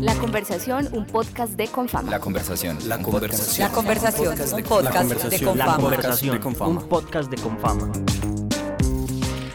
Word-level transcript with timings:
La 0.00 0.14
conversación, 0.14 0.88
un 0.92 1.04
podcast 1.06 1.54
de 1.54 1.66
Confama. 1.66 2.10
La 2.10 2.20
conversación. 2.20 2.78
La 2.88 2.98
conversación. 2.98 3.68
La 3.68 3.74
conversación, 3.74 4.34
un 4.54 4.62
podcast 4.62 5.10
de 5.10 5.38
La 5.38 5.44
Confama. 5.44 5.76
conversación. 5.76 6.40
un 6.60 6.88
podcast 6.88 7.30
de 7.30 7.36
Confama. 7.36 7.92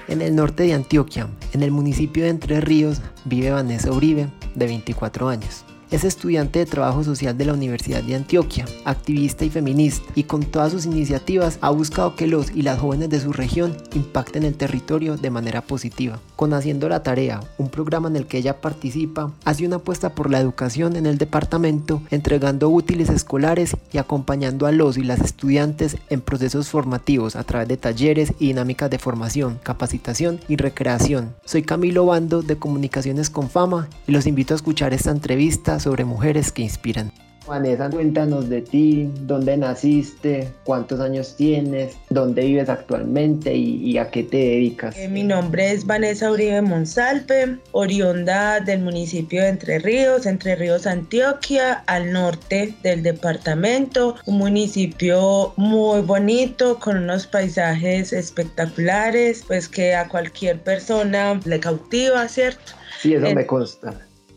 En 0.07 0.21
el 0.21 0.35
norte 0.35 0.63
de 0.63 0.73
Antioquia, 0.73 1.27
en 1.53 1.63
el 1.63 1.71
municipio 1.71 2.23
de 2.23 2.29
Entre 2.29 2.61
Ríos, 2.61 3.01
vive 3.25 3.51
Vanessa 3.51 3.91
Uribe, 3.91 4.29
de 4.55 4.65
24 4.67 5.29
años. 5.29 5.63
Es 5.93 6.03
estudiante 6.03 6.57
de 6.57 6.65
trabajo 6.65 7.03
social 7.03 7.37
de 7.37 7.45
la 7.45 7.53
Universidad 7.53 8.01
de 8.01 8.15
Antioquia, 8.15 8.65
activista 8.83 9.45
y 9.45 9.51
feminista, 9.51 10.03
y 10.15 10.23
con 10.23 10.41
todas 10.41 10.71
sus 10.71 10.87
iniciativas 10.87 11.59
ha 11.61 11.69
buscado 11.69 12.15
que 12.15 12.25
los 12.25 12.49
y 12.49 12.63
las 12.63 12.79
jóvenes 12.79 13.11
de 13.11 13.19
su 13.19 13.31
región 13.31 13.77
impacten 13.93 14.41
el 14.41 14.55
territorio 14.55 15.17
de 15.17 15.29
manera 15.29 15.61
positiva. 15.61 16.19
Con 16.35 16.55
Haciendo 16.55 16.89
la 16.89 17.03
Tarea, 17.03 17.41
un 17.59 17.69
programa 17.69 18.07
en 18.07 18.15
el 18.15 18.25
que 18.25 18.39
ella 18.39 18.59
participa, 18.59 19.31
hace 19.45 19.67
una 19.67 19.75
apuesta 19.75 20.15
por 20.15 20.31
la 20.31 20.39
educación 20.39 20.95
en 20.95 21.05
el 21.05 21.19
departamento, 21.19 22.01
entregando 22.09 22.69
útiles 22.69 23.09
escolares 23.09 23.77
y 23.91 23.99
acompañando 23.99 24.65
a 24.65 24.71
los 24.71 24.97
y 24.97 25.03
las 25.03 25.21
estudiantes 25.21 25.97
en 26.09 26.21
procesos 26.21 26.69
formativos 26.69 27.35
a 27.35 27.43
través 27.43 27.67
de 27.67 27.77
talleres 27.77 28.33
y 28.39 28.47
dinámicas 28.47 28.89
de 28.89 28.97
formación, 28.97 29.59
capacitación 29.61 30.39
y 30.47 30.55
recreación. 30.55 31.35
Soy 31.45 31.61
Camilo 31.61 32.07
Bando 32.07 32.41
de 32.41 32.57
Comunicaciones 32.57 33.29
con 33.29 33.47
Fama 33.47 33.89
y 34.07 34.11
los 34.11 34.25
invito 34.25 34.55
a 34.55 34.57
escuchar 34.57 34.91
esta 34.95 35.11
entrevista 35.11 35.82
sobre 35.83 36.05
mujeres 36.05 36.51
que 36.51 36.61
inspiran. 36.61 37.11
Vanessa, 37.45 37.89
cuéntanos 37.89 38.47
de 38.47 38.61
ti, 38.61 39.09
dónde 39.23 39.57
naciste, 39.57 40.47
cuántos 40.63 41.01
años 41.01 41.35
tienes, 41.35 41.97
dónde 42.09 42.45
vives 42.45 42.69
actualmente 42.69 43.53
y, 43.53 43.83
y 43.91 43.97
a 43.97 44.09
qué 44.09 44.23
te 44.23 44.37
dedicas. 44.37 44.95
Eh, 44.97 45.09
Mi 45.09 45.23
nombre 45.23 45.73
es 45.73 45.85
Vanessa 45.85 46.31
Uribe 46.31 46.61
Monsalve, 46.61 47.57
oriunda 47.73 48.61
del 48.61 48.79
municipio 48.79 49.41
de 49.41 49.49
Entre 49.49 49.79
Ríos, 49.79 50.25
Entre 50.25 50.55
Ríos, 50.55 50.87
Antioquia, 50.87 51.83
al 51.87 52.13
norte 52.13 52.73
del 52.81 53.03
departamento, 53.03 54.15
un 54.25 54.37
municipio 54.37 55.51
muy 55.57 55.99
bonito, 56.01 56.79
con 56.79 56.95
unos 56.95 57.27
paisajes 57.27 58.13
espectaculares, 58.13 59.43
pues 59.45 59.67
que 59.67 59.93
a 59.95 60.07
cualquier 60.07 60.61
persona 60.61 61.37
le 61.43 61.59
cautiva, 61.59 62.25
¿cierto? 62.29 62.71
Sí, 63.01 63.15
eso 63.15 63.25
En- 63.25 63.35
me 63.35 63.45
consta. 63.45 63.93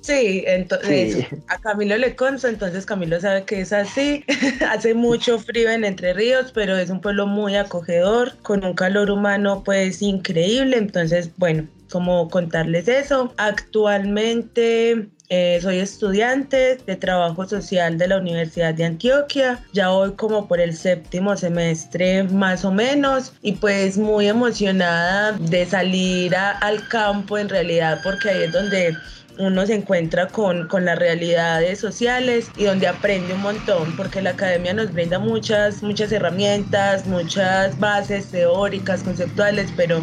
Sí, 0.07 0.45
entonces 0.47 1.15
Sí. 1.15 1.27
a 1.49 1.59
Camilo 1.59 1.97
le 1.99 2.15
consta, 2.15 2.49
entonces 2.49 2.87
Camilo 2.87 3.21
sabe 3.21 3.45
que 3.45 3.61
es 3.61 3.73
así. 3.73 4.25
Hace 4.71 4.95
mucho 4.95 5.39
frío 5.41 5.69
en 5.71 5.85
Entre 5.85 6.13
Ríos, 6.13 6.53
pero 6.55 6.77
es 6.77 6.91
un 6.91 7.01
pueblo 7.01 7.27
muy 7.27 7.57
acogedor, 7.57 8.37
con 8.43 8.65
un 8.65 8.75
calor 8.75 9.11
humano 9.11 9.63
pues 9.65 10.03
increíble. 10.03 10.77
Entonces, 10.77 11.31
bueno, 11.37 11.67
como 11.91 12.29
contarles 12.31 12.87
eso. 12.87 13.33
Actualmente 13.37 15.09
eh, 15.29 15.59
soy 15.61 15.79
estudiante 15.79 16.79
de 16.87 16.95
trabajo 16.97 17.49
social 17.49 17.99
de 17.99 18.07
la 18.07 18.19
Universidad 18.19 18.75
de 18.75 18.85
Antioquia. 18.85 19.59
Ya 19.73 19.89
voy 19.89 20.13
como 20.13 20.47
por 20.47 20.61
el 20.61 20.77
séptimo 20.77 21.37
semestre 21.37 22.23
más 22.25 22.65
o 22.65 22.71
menos 22.71 23.33
y 23.43 23.53
pues 23.53 23.99
muy 23.99 24.29
emocionada 24.29 25.33
de 25.33 25.67
salir 25.67 26.37
a- 26.37 26.53
al 26.59 26.87
campo 26.89 27.39
en 27.39 27.49
realidad 27.49 28.01
porque 28.05 28.31
ahí 28.31 28.43
es 28.45 28.53
donde 28.53 28.97
uno 29.39 29.67
se 29.67 29.75
encuentra 29.75 30.29
con, 30.29 30.69
con 30.69 30.85
las 30.85 30.99
realidades 30.99 31.81
sociales 31.81 32.53
y 32.57 32.65
donde 32.65 32.87
aprende 32.87 33.35
un 33.35 33.43
montón, 33.43 33.95
porque 33.97 34.23
la 34.23 34.31
academia 34.31 34.75
nos 34.75 34.93
brinda 34.93 35.19
muchas, 35.19 35.83
muchas 35.83 36.13
herramientas, 36.13 37.07
muchas 37.07 37.79
bases 37.79 38.31
teóricas, 38.31 39.03
conceptuales, 39.03 39.73
pero 39.73 40.03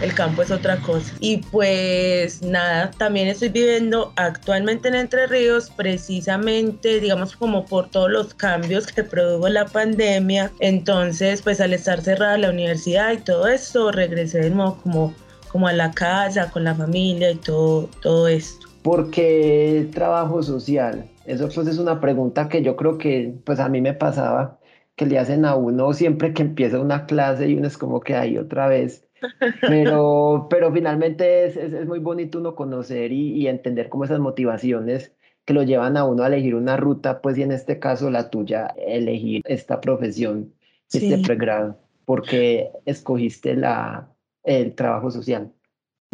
el 0.00 0.14
campo 0.14 0.42
es 0.42 0.50
otra 0.50 0.80
cosa. 0.80 1.14
Y 1.20 1.38
pues 1.38 2.42
nada, 2.42 2.90
también 2.98 3.28
estoy 3.28 3.48
viviendo 3.48 4.12
actualmente 4.16 4.88
en 4.88 4.94
Entre 4.96 5.26
Ríos, 5.26 5.70
precisamente, 5.70 7.00
digamos, 7.00 7.36
como 7.36 7.64
por 7.66 7.90
todos 7.90 8.10
los 8.10 8.34
cambios 8.34 8.86
que 8.86 9.04
produjo 9.04 9.48
la 9.48 9.66
pandemia. 9.66 10.52
Entonces, 10.60 11.42
pues 11.42 11.60
al 11.60 11.72
estar 11.72 12.02
cerrada 12.02 12.38
la 12.38 12.50
universidad 12.50 13.12
y 13.12 13.18
todo 13.18 13.46
esto, 13.48 13.90
regresé 13.92 14.40
de 14.40 14.50
nuevo 14.50 14.80
como, 14.82 15.14
como 15.54 15.68
a 15.68 15.72
la 15.72 15.94
casa, 15.94 16.50
con 16.50 16.64
la 16.64 16.74
familia 16.74 17.30
y 17.30 17.36
todo, 17.36 17.88
todo 18.02 18.26
esto. 18.26 18.66
¿Por 18.82 19.12
qué 19.12 19.88
trabajo 19.94 20.42
social? 20.42 21.08
Eso 21.24 21.48
pues 21.54 21.68
es 21.68 21.78
una 21.78 22.00
pregunta 22.00 22.48
que 22.48 22.60
yo 22.60 22.74
creo 22.74 22.98
que 22.98 23.32
pues 23.46 23.60
a 23.60 23.68
mí 23.68 23.80
me 23.80 23.94
pasaba 23.94 24.58
que 24.96 25.06
le 25.06 25.16
hacen 25.16 25.44
a 25.44 25.54
uno 25.54 25.92
siempre 25.92 26.34
que 26.34 26.42
empieza 26.42 26.80
una 26.80 27.06
clase 27.06 27.48
y 27.48 27.54
uno 27.56 27.68
es 27.68 27.78
como 27.78 28.00
que 28.00 28.16
hay 28.16 28.36
otra 28.36 28.66
vez. 28.66 29.08
Pero, 29.64 30.48
pero 30.50 30.72
finalmente 30.72 31.46
es, 31.46 31.56
es, 31.56 31.72
es 31.72 31.86
muy 31.86 31.98
bonito 32.00 32.38
uno 32.40 32.54
conocer 32.56 33.12
y, 33.12 33.30
y 33.40 33.46
entender 33.46 33.88
como 33.88 34.04
esas 34.04 34.18
motivaciones 34.20 35.14
que 35.44 35.54
lo 35.54 35.62
llevan 35.62 35.96
a 35.96 36.04
uno 36.04 36.24
a 36.24 36.26
elegir 36.26 36.54
una 36.56 36.76
ruta, 36.76 37.22
pues 37.22 37.38
y 37.38 37.42
en 37.42 37.52
este 37.52 37.78
caso 37.78 38.10
la 38.10 38.28
tuya, 38.28 38.66
elegir 38.76 39.40
esta 39.46 39.80
profesión, 39.80 40.52
este 40.92 41.18
Sí. 41.18 41.22
pregrado, 41.22 41.80
porque 42.04 42.70
escogiste 42.86 43.54
la, 43.56 44.13
el 44.44 44.74
trabajo 44.74 45.10
social. 45.10 45.52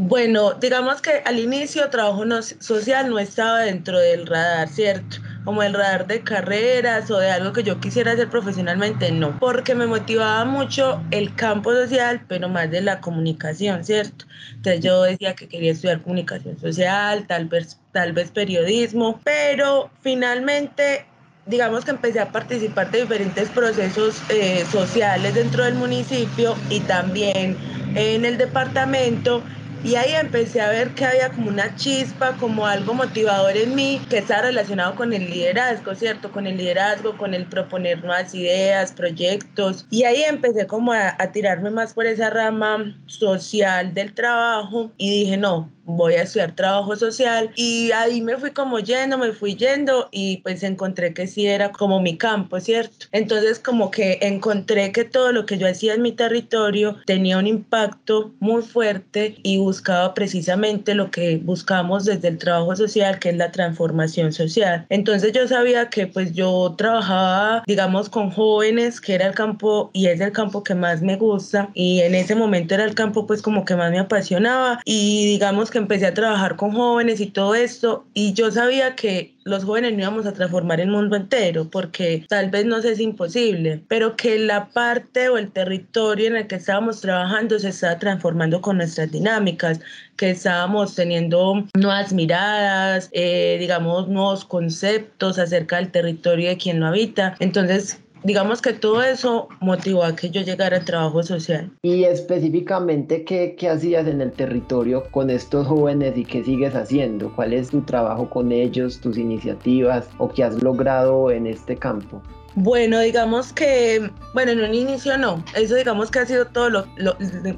Bueno, 0.03 0.55
digamos 0.55 1.03
que 1.03 1.11
al 1.27 1.39
inicio 1.39 1.91
trabajo 1.91 2.25
no- 2.25 2.41
social 2.43 3.11
no 3.11 3.19
estaba 3.19 3.61
dentro 3.61 3.99
del 3.99 4.27
radar, 4.27 4.69
¿cierto? 4.71 5.19
Como 5.45 5.63
el 5.63 5.75
radar 5.75 6.07
de 6.07 6.23
carreras 6.25 7.11
o 7.11 7.19
de 7.19 7.31
algo 7.31 7.53
que 7.53 7.63
yo 7.63 7.81
quisiera 7.81 8.13
hacer 8.13 8.31
profesionalmente, 8.31 9.13
no, 9.13 9.39
porque 9.39 9.75
me 9.75 9.87
motivaba 9.87 10.47
mucho 10.47 11.07
el 11.11 11.35
campo 11.35 11.71
social, 11.73 12.25
pero 12.29 12.49
más 12.49 12.71
de 12.71 12.81
la 12.81 13.01
comunicación, 13.03 13.85
¿cierto? 13.85 14.25
Entonces 14.57 14.81
yo 14.83 15.03
decía 15.03 15.35
que 15.35 15.49
quería 15.49 15.73
estudiar 15.73 16.03
comunicación 16.03 16.59
social, 16.59 17.27
tal 17.27 17.47
vez, 17.49 17.83
tal 17.93 18.15
vez 18.15 18.31
periodismo, 18.31 19.21
pero 19.23 19.93
finalmente 20.01 21.07
digamos 21.47 21.85
que 21.85 21.91
empecé 21.91 22.21
a 22.21 22.31
participar 22.33 22.91
de 22.91 23.01
diferentes 23.03 23.51
procesos 23.51 24.25
eh, 24.29 24.65
sociales 24.67 25.35
dentro 25.35 25.65
del 25.65 25.75
municipio 25.75 26.65
y 26.69 26.83
también 26.87 27.59
en 27.95 28.25
el 28.25 28.39
departamento 28.39 29.43
y 29.83 29.95
ahí 29.95 30.13
empecé 30.13 30.61
a 30.61 30.69
ver 30.69 30.91
que 30.91 31.07
había 31.07 31.31
como 31.31 31.49
una 31.49 31.75
chispa, 31.75 32.37
como 32.37 32.67
algo 32.67 32.93
motivador 32.93 33.57
en 33.57 33.75
mí, 33.75 34.01
que 34.11 34.19
está 34.19 34.43
relacionado 34.43 34.95
con 34.95 35.15
el 35.15 35.31
liderazgo, 35.31 35.95
¿cierto? 35.95 36.31
Con 36.31 36.47
el 36.47 36.59
liderazgo, 36.59 37.17
con 37.17 37.33
el 37.33 37.47
proponer 37.47 38.05
nuevas 38.05 38.35
ideas, 38.35 38.93
proyectos. 38.93 39.87
Y 39.89 40.05
ahí 40.05 40.23
empecé 40.23 40.67
como 40.67 40.93
a, 40.93 41.17
a 41.19 41.33
tirarme 41.33 41.71
más 41.71 41.95
por 41.95 42.05
esa 42.05 42.29
rama 42.29 42.95
social 43.07 43.95
del 43.95 44.13
trabajo 44.13 44.93
y 44.99 45.21
dije, 45.21 45.39
no, 45.39 45.71
voy 45.85 46.15
a 46.15 46.23
estudiar 46.23 46.55
trabajo 46.55 46.95
social. 46.97 47.51
Y 47.57 47.91
ahí 47.93 48.21
me 48.21 48.37
fui 48.37 48.51
como 48.51 48.79
yendo, 48.79 49.19
me 49.19 49.33
fui 49.33 49.57
yendo 49.57 50.09
y 50.11 50.39
pues 50.39 50.63
encontré 50.63 51.15
que 51.15 51.27
sí 51.27 51.47
era 51.47 51.73
como 51.73 52.01
mi 52.01 52.17
campo, 52.17 52.61
¿cierto? 52.61 53.07
Entonces 53.13 53.59
como 53.59 53.91
que 53.91 54.19
encontré 54.23 54.93
que 54.93 55.05
todo 55.05 55.33
lo 55.33 55.47
que 55.47 55.59
yo 55.59 55.69
hacía 55.69 55.95
en 55.95 56.03
mi 56.03 56.13
territorio 56.13 56.97
tenía 57.07 57.39
un 57.39 57.47
impacto 57.47 58.33
muy 58.41 58.63
fuerte 58.63 59.37
y 59.43 59.59
buscaba 59.59 60.15
precisamente 60.15 60.95
lo 60.95 61.11
que 61.11 61.39
buscamos 61.39 62.05
desde 62.05 62.29
el 62.29 62.39
trabajo 62.39 62.77
social, 62.77 63.19
que 63.19 63.31
es 63.31 63.37
la 63.37 63.53
transformación 63.53 64.33
social. 64.33 64.87
Entonces 64.89 65.33
yo 65.33 65.47
sabía 65.49 65.91
que 65.91 66.07
pues 66.07 66.33
yo 66.33 66.75
trabajaba, 66.77 67.63
digamos, 67.67 68.09
con 68.09 68.31
jóvenes, 68.31 69.01
que 69.01 69.15
era 69.15 69.27
el 69.27 69.35
campo 69.35 69.91
y 69.93 70.07
es 70.07 70.21
el 70.21 70.33
campo 70.33 70.63
que 70.63 70.75
más 70.75 71.03
me 71.03 71.17
gusta 71.17 71.71
y 71.75 72.01
en 72.01 72.15
ese 72.15 72.35
momento 72.35 72.75
era 72.75 72.85
el 72.85 72.95
campo 72.95 73.27
pues 73.27 73.43
como 73.43 73.65
que 73.65 73.77
más 73.77 73.91
me 73.91 73.99
apasionaba 73.99 74.81
y 74.85 75.27
digamos 75.27 75.70
que 75.71 75.79
empecé 75.79 76.07
a 76.07 76.15
trabajar 76.15 76.57
con 76.57 76.73
jóvenes 76.73 77.21
y 77.21 77.27
todo 77.27 77.55
esto 77.55 78.07
y 78.15 78.33
yo 78.35 78.51
sabía 78.51 78.95
que 78.97 79.35
los 79.45 79.65
jóvenes 79.65 79.93
no 79.93 80.01
íbamos 80.01 80.27
a 80.27 80.33
transformar 80.33 80.81
el 80.81 80.91
mundo 80.91 81.17
entero 81.17 81.69
porque 81.71 82.25
tal 82.29 82.51
vez 82.51 82.67
no 82.67 82.79
es 82.79 83.01
imposible, 83.01 83.83
pero 83.89 84.17
que 84.17 84.39
la 84.39 84.69
parte 84.69 85.29
o 85.29 85.39
el 85.39 85.51
territorio 85.51 86.27
en 86.29 86.37
el 86.37 86.47
que 86.47 86.57
estábamos 86.57 87.01
trabajando 87.01 87.59
se 87.59 87.71
estaba 87.71 87.99
transformando 87.99 88.61
con 88.61 88.77
nuestras 88.77 89.11
dinámicas, 89.11 89.81
que 90.17 90.31
estábamos 90.31 90.95
teniendo 90.95 91.67
nuevas 91.75 92.13
miradas, 92.13 93.09
eh, 93.13 93.57
digamos, 93.59 94.09
nuevos 94.09 94.45
conceptos 94.45 95.39
acerca 95.39 95.77
del 95.77 95.91
territorio 95.91 96.51
de 96.51 96.57
quien 96.57 96.81
lo 96.81 96.87
habita. 96.87 97.35
Entonces, 97.39 98.01
digamos 98.23 98.61
que 98.63 98.73
todo 98.73 99.03
eso 99.03 99.49
motivó 99.61 100.05
a 100.05 100.17
que 100.17 100.31
yo 100.31 100.43
llegara 100.43 100.79
al 100.79 100.85
trabajo 100.85 101.23
social. 101.23 101.71
Y 101.83 102.05
específicamente, 102.05 103.25
¿qué, 103.25 103.55
¿qué 103.57 103.69
hacías 103.69 104.07
en 104.07 104.21
el 104.21 104.33
territorio 104.33 105.05
con 105.11 105.31
estos 105.31 105.67
jóvenes 105.67 106.17
y 106.17 106.25
qué 106.25 106.45
sigues 106.45 106.75
haciendo? 106.75 107.33
¿Cuál 107.35 107.53
es 107.53 107.71
tu 107.71 107.83
trabajo 107.83 108.29
con 108.29 108.53
ellos, 108.53 109.01
tus 109.01 109.17
iniciativas 109.19 110.09
o 110.19 110.29
qué 110.29 110.45
has 110.45 110.63
logrado 110.63 111.31
en 111.31 111.47
este 111.47 111.77
campo? 111.77 112.23
Bueno, 112.55 112.99
digamos 113.01 113.53
que, 113.53 114.11
bueno, 114.35 114.53
en 114.53 114.61
un 114.61 114.75
inicio 114.75 115.17
no. 115.17 115.43
Eso 115.55 115.77
digamos 115.77 116.11
que 116.11 116.19
ha 116.19 116.27
sido 116.27 116.47
todo 116.47 116.69
lo, 116.69 116.87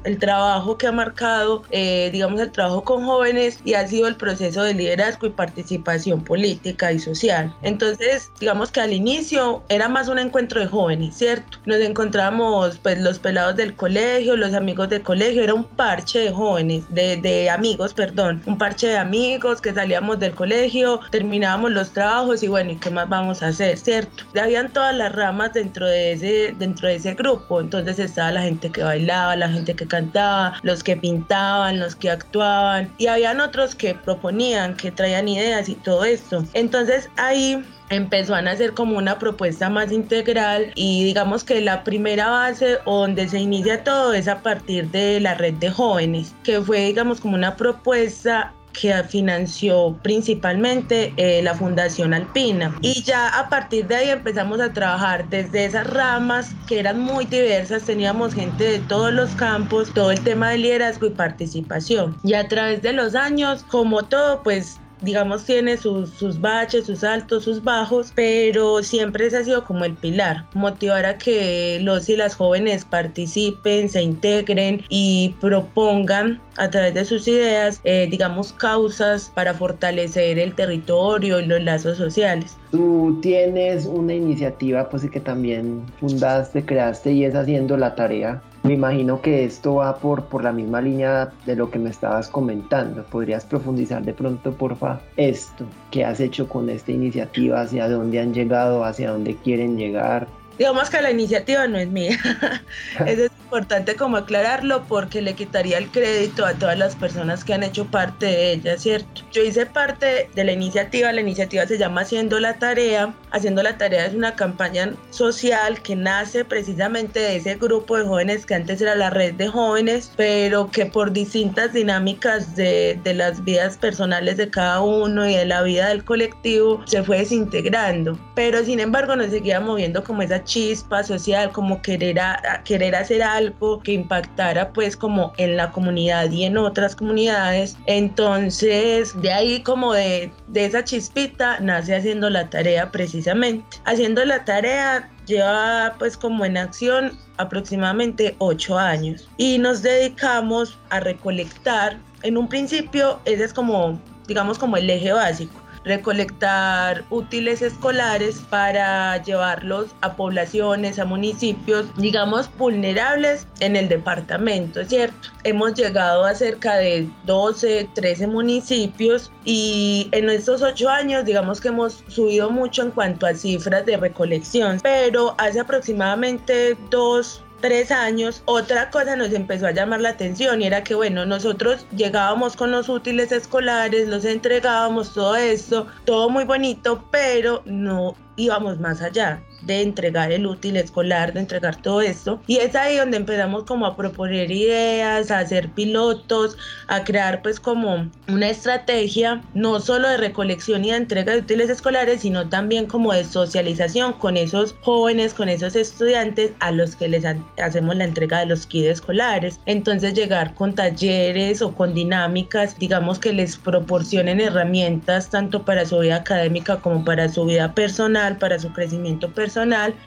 el 0.03 0.19
trabajo 0.19 0.77
que 0.77 0.87
ha 0.87 0.91
marcado, 0.91 1.63
eh, 1.71 2.09
digamos, 2.11 2.39
el 2.39 2.51
trabajo 2.51 2.83
con 2.83 3.05
jóvenes 3.05 3.59
y 3.65 3.73
ha 3.73 3.87
sido 3.87 4.07
el 4.07 4.15
proceso 4.15 4.63
de 4.63 4.73
liderazgo 4.73 5.27
y 5.27 5.31
participación 5.31 6.23
política 6.23 6.91
y 6.91 6.99
social. 6.99 7.53
Entonces, 7.63 8.31
digamos 8.39 8.71
que 8.71 8.81
al 8.81 8.93
inicio 8.93 9.63
era 9.69 9.89
más 9.89 10.07
un 10.07 10.19
encuentro 10.19 10.59
de 10.59 10.67
jóvenes, 10.67 11.15
¿cierto? 11.15 11.57
Nos 11.65 11.77
encontramos, 11.77 12.77
pues, 12.77 12.99
los 12.99 13.19
pelados 13.19 13.55
del 13.55 13.75
colegio, 13.75 14.35
los 14.35 14.53
amigos 14.53 14.89
del 14.89 15.01
colegio, 15.01 15.43
era 15.43 15.53
un 15.53 15.63
parche 15.63 16.19
de 16.19 16.31
jóvenes, 16.31 16.83
de, 16.89 17.17
de 17.17 17.49
amigos, 17.49 17.93
perdón, 17.93 18.41
un 18.45 18.57
parche 18.57 18.87
de 18.87 18.97
amigos 18.97 19.59
que 19.59 19.73
salíamos 19.73 20.19
del 20.19 20.35
colegio, 20.35 20.99
terminábamos 21.11 21.71
los 21.71 21.91
trabajos 21.91 22.43
y 22.43 22.47
bueno, 22.47 22.71
¿y 22.71 22.75
qué 22.75 22.89
más 22.89 23.09
vamos 23.09 23.41
a 23.41 23.47
hacer, 23.47 23.77
¿cierto? 23.77 24.23
Habían 24.39 24.71
todas 24.83 24.97
las 24.97 25.15
ramas 25.15 25.53
dentro 25.53 25.87
de 25.87 26.11
ese, 26.11 26.53
dentro 26.59 26.89
de 26.89 26.95
ese 26.95 27.13
grupo. 27.13 27.61
Entonces 27.61 27.99
estaba 27.99 28.33
la 28.33 28.41
gente 28.41 28.69
que 28.69 28.83
bailaba, 28.83 29.33
la 29.37 29.47
gente 29.47 29.73
que 29.73 29.87
cantaba, 29.87 30.59
los 30.61 30.83
que 30.83 30.97
pintaban, 30.97 31.79
los 31.79 31.95
que 31.95 32.09
actuaban. 32.09 32.93
Y 32.97 33.07
habían 33.07 33.39
otros 33.39 33.75
que 33.75 33.95
proponían, 33.95 34.75
que 34.75 34.91
traían 34.91 35.29
ideas 35.29 35.69
y 35.69 35.75
todo 35.75 36.03
esto. 36.03 36.43
Entonces 36.51 37.09
ahí 37.15 37.63
empezó 37.91 38.35
a 38.35 38.41
nacer 38.41 38.73
como 38.73 38.97
una 38.97 39.17
propuesta 39.19 39.69
más 39.69 39.89
integral 39.93 40.73
y 40.75 41.05
digamos 41.05 41.45
que 41.45 41.61
la 41.61 41.85
primera 41.85 42.27
base 42.29 42.77
donde 42.85 43.29
se 43.29 43.39
inicia 43.39 43.85
todo 43.85 44.13
es 44.13 44.27
a 44.27 44.41
partir 44.41 44.89
de 44.89 45.21
la 45.21 45.35
red 45.35 45.53
de 45.53 45.69
jóvenes, 45.69 46.35
que 46.43 46.59
fue 46.59 46.79
digamos 46.87 47.21
como 47.21 47.35
una 47.35 47.55
propuesta 47.55 48.53
que 48.73 48.93
financió 49.03 49.97
principalmente 50.01 51.13
eh, 51.17 51.41
la 51.43 51.55
Fundación 51.55 52.13
Alpina. 52.13 52.75
Y 52.81 53.03
ya 53.03 53.29
a 53.29 53.49
partir 53.49 53.87
de 53.87 53.95
ahí 53.95 54.09
empezamos 54.09 54.59
a 54.59 54.73
trabajar 54.73 55.29
desde 55.29 55.65
esas 55.65 55.87
ramas 55.87 56.51
que 56.67 56.79
eran 56.79 56.99
muy 56.99 57.25
diversas, 57.25 57.83
teníamos 57.83 58.33
gente 58.33 58.63
de 58.63 58.79
todos 58.79 59.13
los 59.13 59.35
campos, 59.35 59.93
todo 59.93 60.11
el 60.11 60.21
tema 60.21 60.49
de 60.49 60.57
liderazgo 60.57 61.07
y 61.07 61.11
participación. 61.11 62.17
Y 62.23 62.33
a 62.33 62.47
través 62.47 62.81
de 62.81 62.93
los 62.93 63.15
años, 63.15 63.63
como 63.63 64.03
todo, 64.03 64.43
pues 64.43 64.82
digamos, 65.03 65.45
tiene 65.45 65.77
sus, 65.77 66.09
sus 66.09 66.39
baches, 66.39 66.85
sus 66.85 67.03
altos, 67.03 67.43
sus 67.43 67.63
bajos, 67.63 68.11
pero 68.15 68.83
siempre 68.83 69.27
ese 69.27 69.37
ha 69.37 69.43
sido 69.43 69.63
como 69.63 69.85
el 69.85 69.93
pilar, 69.93 70.45
motivar 70.53 71.05
a 71.05 71.17
que 71.17 71.79
los 71.81 72.09
y 72.09 72.15
las 72.15 72.35
jóvenes 72.35 72.85
participen, 72.85 73.89
se 73.89 74.01
integren 74.01 74.81
y 74.89 75.35
propongan 75.39 76.41
a 76.57 76.69
través 76.69 76.93
de 76.93 77.05
sus 77.05 77.27
ideas, 77.27 77.81
eh, 77.83 78.07
digamos, 78.09 78.53
causas 78.53 79.31
para 79.33 79.53
fortalecer 79.53 80.39
el 80.39 80.53
territorio 80.53 81.39
y 81.39 81.45
los 81.45 81.61
lazos 81.61 81.97
sociales. 81.97 82.57
Tú 82.71 83.19
tienes 83.21 83.85
una 83.85 84.13
iniciativa, 84.13 84.89
pues, 84.89 85.09
que 85.09 85.19
también 85.19 85.83
fundaste, 85.99 86.63
creaste 86.65 87.11
y 87.11 87.25
es 87.25 87.35
haciendo 87.35 87.77
la 87.77 87.95
tarea 87.95 88.41
me 88.63 88.73
imagino 88.73 89.21
que 89.21 89.43
esto 89.43 89.75
va 89.75 89.97
por, 89.97 90.25
por 90.25 90.43
la 90.43 90.53
misma 90.53 90.79
línea 90.81 91.31
de 91.45 91.55
lo 91.55 91.69
que 91.69 91.79
me 91.79 91.89
estabas 91.89 92.29
comentando. 92.29 93.03
¿Podrías 93.03 93.43
profundizar 93.43 94.03
de 94.03 94.13
pronto, 94.13 94.53
porfa, 94.53 95.01
esto? 95.17 95.65
¿Qué 95.91 96.05
has 96.05 96.21
hecho 96.21 96.47
con 96.47 96.69
esta 96.69 96.91
iniciativa? 96.93 97.61
¿Hacia 97.61 97.89
dónde 97.89 98.21
han 98.21 98.33
llegado? 98.33 98.85
¿Hacia 98.85 99.11
dónde 99.11 99.35
quieren 99.35 99.77
llegar? 99.77 100.27
Digamos 100.57 100.89
que 100.89 101.01
la 101.01 101.11
iniciativa 101.11 101.67
no 101.67 101.77
es 101.77 101.89
mía. 101.89 102.17
es 103.05 103.19
importante 103.53 103.95
como 103.95 104.17
aclararlo 104.17 104.83
porque 104.87 105.21
le 105.21 105.35
quitaría 105.35 105.77
el 105.77 105.91
crédito 105.91 106.43
a 106.43 106.53
todas 106.53 106.75
las 106.75 106.95
personas 106.95 107.43
que 107.43 107.53
han 107.53 107.61
hecho 107.61 107.85
parte 107.85 108.25
de 108.25 108.53
ella, 108.53 108.79
¿cierto? 108.79 109.21
Yo 109.31 109.43
hice 109.43 109.67
parte 109.67 110.27
de 110.33 110.43
la 110.43 110.53
iniciativa, 110.53 111.11
la 111.11 111.21
iniciativa 111.21 111.67
se 111.67 111.77
llama 111.77 112.01
Haciendo 112.01 112.39
la 112.39 112.55
Tarea. 112.55 113.13
Haciendo 113.29 113.61
la 113.61 113.77
Tarea 113.77 114.07
es 114.07 114.15
una 114.15 114.35
campaña 114.35 114.93
social 115.11 115.83
que 115.83 115.95
nace 115.95 116.43
precisamente 116.45 117.19
de 117.19 117.35
ese 117.35 117.55
grupo 117.55 117.95
de 117.95 118.05
jóvenes 118.05 118.47
que 118.47 118.55
antes 118.55 118.81
era 118.81 118.95
la 118.95 119.11
red 119.11 119.35
de 119.35 119.47
jóvenes, 119.47 120.11
pero 120.17 120.71
que 120.71 120.87
por 120.87 121.11
distintas 121.11 121.73
dinámicas 121.73 122.55
de, 122.55 122.99
de 123.03 123.13
las 123.13 123.43
vidas 123.43 123.77
personales 123.77 124.37
de 124.37 124.49
cada 124.49 124.81
uno 124.81 125.29
y 125.29 125.35
de 125.35 125.45
la 125.45 125.61
vida 125.61 125.89
del 125.89 126.03
colectivo 126.03 126.81
se 126.87 127.03
fue 127.03 127.19
desintegrando. 127.19 128.17
Pero 128.33 128.63
sin 128.63 128.79
embargo 128.79 129.15
nos 129.15 129.29
seguía 129.29 129.59
moviendo 129.59 130.03
como 130.03 130.23
esa 130.23 130.43
chispa 130.43 131.03
social, 131.03 131.51
como 131.51 131.83
querer, 131.83 132.19
querer 132.65 132.95
hacer 132.95 133.21
algo 133.21 133.42
que 133.83 133.93
impactara 133.93 134.71
pues 134.71 134.95
como 134.95 135.33
en 135.37 135.57
la 135.57 135.71
comunidad 135.71 136.31
y 136.31 136.45
en 136.45 136.57
otras 136.57 136.95
comunidades. 136.95 137.77
Entonces 137.85 139.19
de 139.21 139.31
ahí 139.31 139.61
como 139.61 139.93
de, 139.93 140.31
de 140.47 140.65
esa 140.65 140.83
chispita 140.83 141.59
nace 141.59 141.95
haciendo 141.95 142.29
la 142.29 142.49
tarea 142.49 142.91
precisamente. 142.91 143.77
Haciendo 143.85 144.23
la 144.25 144.45
tarea 144.45 145.09
lleva 145.25 145.95
pues 145.99 146.17
como 146.17 146.45
en 146.45 146.57
acción 146.57 147.17
aproximadamente 147.37 148.35
ocho 148.39 148.77
años 148.77 149.27
y 149.37 149.57
nos 149.57 149.81
dedicamos 149.81 150.77
a 150.89 150.99
recolectar. 150.99 151.97
En 152.21 152.37
un 152.37 152.47
principio 152.47 153.19
ese 153.25 153.43
es 153.43 153.53
como 153.53 153.99
digamos 154.27 154.57
como 154.57 154.77
el 154.77 154.89
eje 154.89 155.11
básico 155.11 155.62
recolectar 155.83 157.03
útiles 157.09 157.61
escolares 157.61 158.39
para 158.49 159.21
llevarlos 159.23 159.87
a 160.01 160.15
poblaciones, 160.15 160.99
a 160.99 161.05
municipios, 161.05 161.85
digamos, 161.97 162.49
vulnerables 162.57 163.47
en 163.59 163.75
el 163.75 163.89
departamento, 163.89 164.83
¿cierto? 164.85 165.29
Hemos 165.43 165.73
llegado 165.73 166.25
a 166.25 166.33
cerca 166.35 166.75
de 166.75 167.09
12, 167.25 167.89
13 167.93 168.27
municipios 168.27 169.31
y 169.45 170.09
en 170.11 170.29
estos 170.29 170.61
ocho 170.61 170.89
años, 170.89 171.25
digamos 171.25 171.59
que 171.59 171.69
hemos 171.69 172.03
subido 172.07 172.49
mucho 172.49 172.83
en 172.83 172.91
cuanto 172.91 173.25
a 173.25 173.33
cifras 173.33 173.85
de 173.85 173.97
recolección, 173.97 174.79
pero 174.81 175.35
hace 175.37 175.59
aproximadamente 175.59 176.77
dos 176.89 177.43
tres 177.63 177.91
años, 177.91 178.43
otra 178.43 178.89
cosa 178.89 179.15
nos 179.15 179.31
empezó 179.31 179.67
a 179.67 179.71
llamar 179.71 180.01
la 180.01 180.09
atención 180.09 180.61
y 180.61 180.65
era 180.65 180.83
que, 180.83 180.95
bueno, 180.95 181.25
nosotros 181.25 181.87
llegábamos 181.95 182.57
con 182.57 182.71
los 182.71 182.89
útiles 182.89 183.31
escolares, 183.31 184.09
los 184.09 184.25
entregábamos, 184.25 185.13
todo 185.13 185.37
esto, 185.37 185.87
todo 186.03 186.29
muy 186.29 186.43
bonito, 186.43 187.07
pero 187.09 187.61
no 187.63 188.17
íbamos 188.35 188.81
más 188.81 189.01
allá 189.01 189.41
de 189.65 189.81
entregar 189.81 190.31
el 190.31 190.45
útil 190.45 190.77
escolar, 190.77 191.33
de 191.33 191.41
entregar 191.41 191.81
todo 191.81 192.01
esto. 192.01 192.41
Y 192.47 192.57
es 192.57 192.75
ahí 192.75 192.97
donde 192.97 193.17
empezamos 193.17 193.63
como 193.63 193.85
a 193.85 193.95
proponer 193.95 194.51
ideas, 194.51 195.31
a 195.31 195.39
hacer 195.39 195.69
pilotos, 195.69 196.57
a 196.87 197.03
crear 197.03 197.41
pues 197.41 197.59
como 197.59 198.09
una 198.27 198.49
estrategia, 198.49 199.41
no 199.53 199.79
solo 199.79 200.09
de 200.09 200.17
recolección 200.17 200.83
y 200.85 200.91
de 200.91 200.97
entrega 200.97 201.33
de 201.33 201.39
útiles 201.39 201.69
escolares, 201.69 202.21
sino 202.21 202.49
también 202.49 202.85
como 202.87 203.13
de 203.13 203.23
socialización 203.23 204.13
con 204.13 204.37
esos 204.37 204.75
jóvenes, 204.81 205.33
con 205.33 205.49
esos 205.49 205.75
estudiantes 205.75 206.51
a 206.59 206.71
los 206.71 206.95
que 206.95 207.07
les 207.07 207.23
hacemos 207.61 207.95
la 207.95 208.05
entrega 208.05 208.39
de 208.39 208.47
los 208.47 208.65
kits 208.65 208.87
escolares. 208.87 209.59
Entonces 209.65 210.13
llegar 210.13 210.53
con 210.55 210.75
talleres 210.75 211.61
o 211.61 211.73
con 211.73 211.93
dinámicas, 211.93 212.77
digamos 212.77 213.19
que 213.19 213.33
les 213.33 213.57
proporcionen 213.57 214.41
herramientas 214.41 215.29
tanto 215.29 215.63
para 215.63 215.85
su 215.85 215.99
vida 215.99 216.17
académica 216.17 216.77
como 216.81 217.03
para 217.05 217.29
su 217.29 217.45
vida 217.45 217.73
personal, 217.73 218.37
para 218.37 218.59
su 218.59 218.71
crecimiento 218.73 219.29
personal 219.29 219.52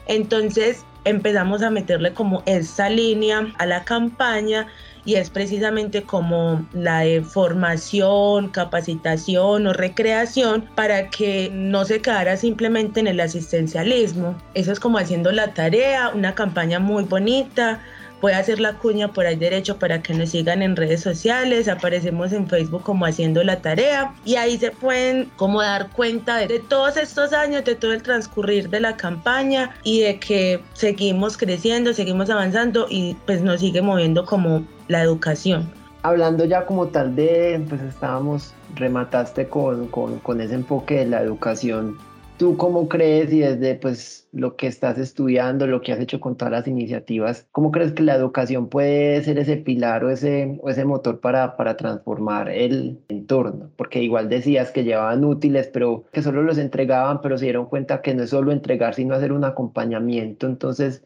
entonces 0.06 0.84
empezamos 1.04 1.62
a 1.62 1.70
meterle 1.70 2.12
como 2.12 2.42
esa 2.46 2.90
línea 2.90 3.52
a 3.58 3.66
la 3.66 3.84
campaña 3.84 4.66
y 5.04 5.14
es 5.14 5.30
precisamente 5.30 6.02
como 6.02 6.66
la 6.72 7.00
de 7.00 7.22
formación, 7.22 8.48
capacitación 8.48 9.68
o 9.68 9.72
recreación 9.72 10.68
para 10.74 11.10
que 11.10 11.48
no 11.52 11.84
se 11.84 12.02
quedara 12.02 12.36
simplemente 12.36 12.98
en 12.98 13.06
el 13.06 13.20
asistencialismo. 13.20 14.36
Eso 14.54 14.72
es 14.72 14.80
como 14.80 14.98
haciendo 14.98 15.30
la 15.30 15.54
tarea, 15.54 16.08
una 16.08 16.34
campaña 16.34 16.80
muy 16.80 17.04
bonita, 17.04 17.80
Voy 18.20 18.32
a 18.32 18.38
hacer 18.38 18.60
la 18.60 18.74
cuña 18.78 19.12
por 19.12 19.26
ahí 19.26 19.36
derecho 19.36 19.78
para 19.78 20.02
que 20.02 20.14
nos 20.14 20.30
sigan 20.30 20.62
en 20.62 20.74
redes 20.74 21.02
sociales. 21.02 21.68
Aparecemos 21.68 22.32
en 22.32 22.48
Facebook 22.48 22.82
como 22.82 23.04
haciendo 23.04 23.44
la 23.44 23.60
tarea 23.60 24.14
y 24.24 24.36
ahí 24.36 24.56
se 24.56 24.70
pueden 24.70 25.30
como 25.36 25.60
dar 25.60 25.90
cuenta 25.90 26.38
de, 26.38 26.58
todos 26.60 26.96
estos 26.96 27.32
años, 27.34 27.64
de 27.64 27.74
todo 27.74 27.92
el 27.92 28.02
transcurrir 28.02 28.70
de 28.70 28.80
la 28.80 28.96
campaña 28.96 29.74
y 29.82 30.00
de 30.00 30.18
que 30.18 30.62
seguimos 30.72 31.36
creciendo, 31.36 31.92
seguimos 31.92 32.30
avanzando 32.30 32.86
y 32.88 33.16
pues 33.26 33.42
nos 33.42 33.60
sigue 33.60 33.82
moviendo 33.82 34.24
como 34.24 34.66
la 34.88 35.02
educación. 35.02 35.70
Hablando 36.02 36.44
ya 36.44 36.64
como 36.64 36.86
tal 36.86 37.14
de, 37.16 37.62
pues 37.68 37.82
estábamos, 37.82 38.54
remataste 38.76 39.48
con, 39.48 39.88
con, 39.88 40.20
con 40.20 40.40
ese 40.40 40.54
enfoque 40.54 41.00
de 41.00 41.06
la 41.06 41.20
educación 41.20 41.98
¿Tú 42.38 42.58
cómo 42.58 42.86
crees 42.86 43.32
y 43.32 43.38
desde 43.40 43.76
pues 43.76 44.28
lo 44.32 44.56
que 44.56 44.66
estás 44.66 44.98
estudiando, 44.98 45.66
lo 45.66 45.80
que 45.80 45.92
has 45.92 46.00
hecho 46.00 46.20
con 46.20 46.36
todas 46.36 46.52
las 46.52 46.68
iniciativas, 46.68 47.48
cómo 47.50 47.70
crees 47.72 47.92
que 47.92 48.02
la 48.02 48.14
educación 48.14 48.68
puede 48.68 49.22
ser 49.22 49.38
ese 49.38 49.56
pilar 49.56 50.04
o 50.04 50.10
ese, 50.10 50.58
o 50.60 50.68
ese 50.68 50.84
motor 50.84 51.20
para, 51.20 51.56
para 51.56 51.78
transformar 51.78 52.50
el 52.50 53.00
entorno? 53.08 53.70
Porque 53.76 54.02
igual 54.02 54.28
decías 54.28 54.70
que 54.70 54.84
llevaban 54.84 55.24
útiles, 55.24 55.68
pero 55.72 56.04
que 56.12 56.20
solo 56.20 56.42
los 56.42 56.58
entregaban, 56.58 57.22
pero 57.22 57.38
se 57.38 57.46
dieron 57.46 57.66
cuenta 57.66 58.02
que 58.02 58.14
no 58.14 58.24
es 58.24 58.30
solo 58.30 58.52
entregar, 58.52 58.94
sino 58.94 59.14
hacer 59.14 59.32
un 59.32 59.44
acompañamiento. 59.44 60.46
Entonces, 60.46 61.02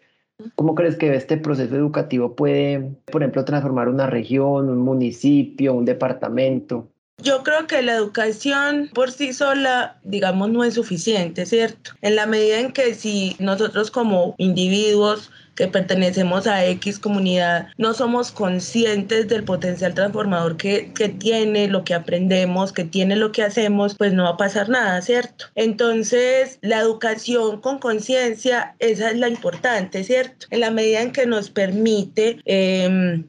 ¿Cómo 0.54 0.74
crees 0.74 0.96
que 0.96 1.14
este 1.14 1.36
proceso 1.36 1.76
educativo 1.76 2.34
puede, 2.34 2.96
por 3.12 3.22
ejemplo, 3.22 3.44
transformar 3.44 3.88
una 3.90 4.06
región, 4.06 4.70
un 4.70 4.78
municipio, 4.78 5.74
un 5.74 5.84
departamento? 5.84 6.89
Yo 7.22 7.42
creo 7.42 7.66
que 7.66 7.82
la 7.82 7.94
educación 7.94 8.90
por 8.94 9.10
sí 9.12 9.32
sola, 9.32 9.98
digamos, 10.04 10.50
no 10.50 10.64
es 10.64 10.74
suficiente, 10.74 11.46
¿cierto? 11.46 11.92
En 12.02 12.16
la 12.16 12.26
medida 12.26 12.58
en 12.58 12.72
que 12.72 12.94
si 12.94 13.36
nosotros 13.38 13.90
como 13.90 14.34
individuos 14.38 15.30
que 15.54 15.68
pertenecemos 15.68 16.46
a 16.46 16.64
X 16.64 16.98
comunidad, 16.98 17.68
no 17.76 17.92
somos 17.92 18.32
conscientes 18.32 19.28
del 19.28 19.44
potencial 19.44 19.92
transformador 19.92 20.56
que, 20.56 20.90
que 20.94 21.10
tiene 21.10 21.68
lo 21.68 21.84
que 21.84 21.92
aprendemos, 21.92 22.72
que 22.72 22.84
tiene 22.84 23.14
lo 23.16 23.30
que 23.30 23.42
hacemos, 23.42 23.94
pues 23.94 24.14
no 24.14 24.24
va 24.24 24.30
a 24.30 24.36
pasar 24.38 24.70
nada, 24.70 25.02
¿cierto? 25.02 25.46
Entonces, 25.56 26.58
la 26.62 26.78
educación 26.78 27.60
con 27.60 27.78
conciencia, 27.78 28.74
esa 28.78 29.10
es 29.10 29.18
la 29.18 29.28
importante, 29.28 30.02
¿cierto? 30.02 30.46
En 30.48 30.60
la 30.60 30.70
medida 30.70 31.02
en 31.02 31.12
que 31.12 31.26
nos 31.26 31.50
permite 31.50 32.38
eh, 32.46 33.22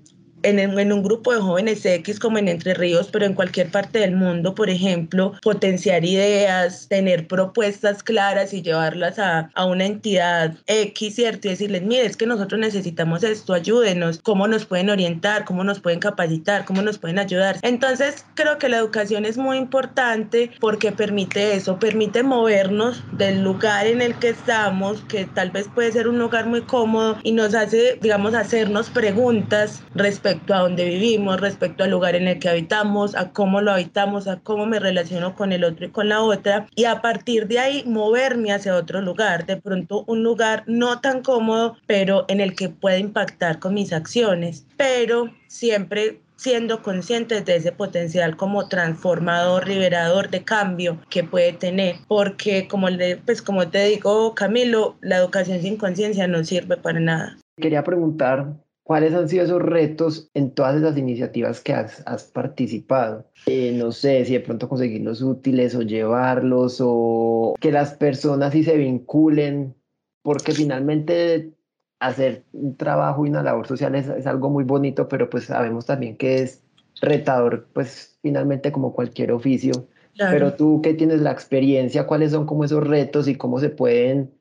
en, 0.44 0.92
un 0.92 1.04
grupo 1.04 1.34
de 1.34 1.40
jóvenes 1.40 1.86
X 1.86 2.20
como 2.20 2.38
en 2.38 2.48
Entre 2.48 2.74
Ríos, 2.74 3.10
pero 3.12 3.26
en 3.26 3.34
cualquier 3.34 3.70
parte 3.70 4.00
del 4.00 4.16
mundo, 4.16 4.56
por 4.56 4.70
ejemplo, 4.70 5.34
potenciar 5.42 6.06
ideas, 6.06 6.88
tener 6.88 7.28
propuestas 7.28 8.04
claras 8.04 8.54
y 8.54 8.62
llevarlas 8.62 9.20
a, 9.20 9.50
a 9.54 9.66
una 9.66 9.86
entidad 9.86 10.56
X, 10.68 11.16
¿cierto? 11.16 11.48
Y 11.48 11.52
decirles, 11.52 11.84
mire, 11.84 12.06
es 12.06 12.18
que 12.18 12.26
nosotros 12.26 12.60
necesitamos 12.60 13.24
esto, 13.24 13.54
ayúdenos, 13.54 14.20
cómo 14.24 14.48
nos 14.48 14.66
pueden 14.66 14.90
orientar, 14.90 15.46
cómo 15.46 15.64
nos 15.64 15.80
pueden 15.80 16.00
capacitar, 16.00 16.66
cómo 16.66 16.82
nos 16.82 16.98
pueden 16.98 17.20
ayudar. 17.20 17.58
Entonces, 17.62 18.26
creo 18.36 18.58
que 18.58 18.70
la 18.70 18.78
educación 18.78 19.26
es 19.26 19.38
muy 19.38 19.58
importante 19.58 20.52
porque 20.60 20.92
permite 20.92 21.56
eso, 21.56 21.80
permite 21.80 22.24
movernos 22.24 23.04
del 23.12 23.44
lugar 23.44 23.88
en 23.88 24.02
el 24.02 24.16
que 24.16 24.30
estamos, 24.30 25.02
que 25.02 25.26
tal 25.26 25.52
vez 25.52 25.68
puede 25.74 25.92
ser 25.92 26.08
un 26.08 26.20
lugar 26.20 26.46
muy 26.46 26.62
cómodo 26.62 27.18
y 27.24 27.32
nos 27.32 27.54
hace, 27.54 27.98
digamos, 28.02 28.34
hacernos 28.34 28.90
preguntas 28.90 29.82
respecto 29.94 30.31
respecto 30.32 30.54
a 30.54 30.60
dónde 30.60 30.86
vivimos, 30.86 31.42
respecto 31.42 31.84
al 31.84 31.92
lugar 31.92 32.16
en 32.16 32.26
el 32.26 32.40
que 32.40 32.48
habitamos, 32.48 33.16
a 33.16 33.32
cómo 33.34 33.60
lo 33.60 33.74
habitamos, 33.74 34.30
a 34.30 34.40
cómo 34.40 34.66
me 34.66 34.80
relaciono 34.80 35.36
con 35.36 35.52
el 35.52 35.66
otro 35.66 35.86
y 35.86 35.90
con 35.90 36.08
la 36.08 36.22
otra, 36.22 36.68
y 36.74 36.86
a 36.86 37.02
partir 37.02 37.48
de 37.48 37.60
ahí 37.60 37.84
moverme 37.86 38.54
hacia 38.54 38.76
otro 38.76 39.02
lugar, 39.02 39.46
de 39.46 39.58
pronto 39.58 40.06
un 40.08 40.24
lugar 40.24 40.64
no 40.68 41.02
tan 41.02 41.22
cómodo, 41.22 41.76
pero 41.86 42.24
en 42.30 42.40
el 42.40 42.56
que 42.56 42.70
pueda 42.70 42.98
impactar 42.98 43.60
con 43.60 43.74
mis 43.74 43.92
acciones, 43.92 44.66
pero 44.78 45.30
siempre 45.48 46.22
siendo 46.38 46.82
conscientes 46.82 47.44
de 47.44 47.58
ese 47.58 47.74
potencial 47.74 48.38
como 48.38 48.70
transformador, 48.70 49.68
liberador 49.68 50.30
de 50.30 50.44
cambio 50.44 50.98
que 51.10 51.26
puede 51.26 51.52
tener, 51.52 51.98
porque 52.08 52.70
como, 52.70 52.90
le, 52.90 53.18
pues 53.18 53.42
como 53.42 53.68
te 53.68 53.84
digo 53.84 54.34
Camilo, 54.34 54.96
la 55.02 55.18
educación 55.18 55.62
sin 55.62 55.76
conciencia 55.76 56.26
no 56.28 56.44
sirve 56.46 56.78
para 56.78 57.02
nada. 57.02 57.38
Quería 57.58 57.84
preguntar 57.84 58.56
¿Cuáles 58.84 59.14
han 59.14 59.30
sido 59.30 59.46
esos 59.46 59.62
retos 59.62 60.32
en 60.34 60.52
todas 60.52 60.76
esas 60.76 60.98
iniciativas 60.98 61.62
que 61.62 61.74
has, 61.74 62.04
has 62.08 62.24
participado? 62.26 63.30
Eh, 63.46 63.74
no 63.76 63.92
sé 63.92 64.26
si 64.26 64.34
de 64.34 64.40
pronto 64.40 64.68
conseguirlos 64.68 65.22
útiles 65.22 65.76
o 65.76 65.82
llevarlos 65.82 66.80
o 66.82 67.54
que 67.60 67.72
las 67.72 67.94
personas 67.94 68.54
sí 68.54 68.64
se 68.64 68.78
vinculen, 68.78 69.76
porque 70.24 70.52
finalmente 70.52 71.54
hacer 72.00 72.44
un 72.54 72.76
trabajo 72.76 73.26
y 73.26 73.30
una 73.30 73.44
labor 73.44 73.68
social 73.68 73.94
es, 73.96 74.08
es 74.10 74.26
algo 74.26 74.50
muy 74.50 74.64
bonito, 74.64 75.08
pero 75.08 75.30
pues 75.30 75.46
sabemos 75.46 75.86
también 75.86 76.18
que 76.18 76.42
es 76.42 76.64
retador, 77.02 77.68
pues 77.74 78.18
finalmente 78.22 78.72
como 78.72 78.94
cualquier 78.94 79.32
oficio. 79.32 79.88
Pero 80.18 80.54
tú 80.54 80.82
que 80.82 80.94
tienes 80.94 81.22
la 81.22 81.32
experiencia, 81.32 82.06
¿cuáles 82.06 82.32
son 82.32 82.46
como 82.46 82.64
esos 82.64 82.86
retos 82.86 83.28
y 83.28 83.36
cómo 83.36 83.60
se 83.60 83.70
pueden 83.70 84.32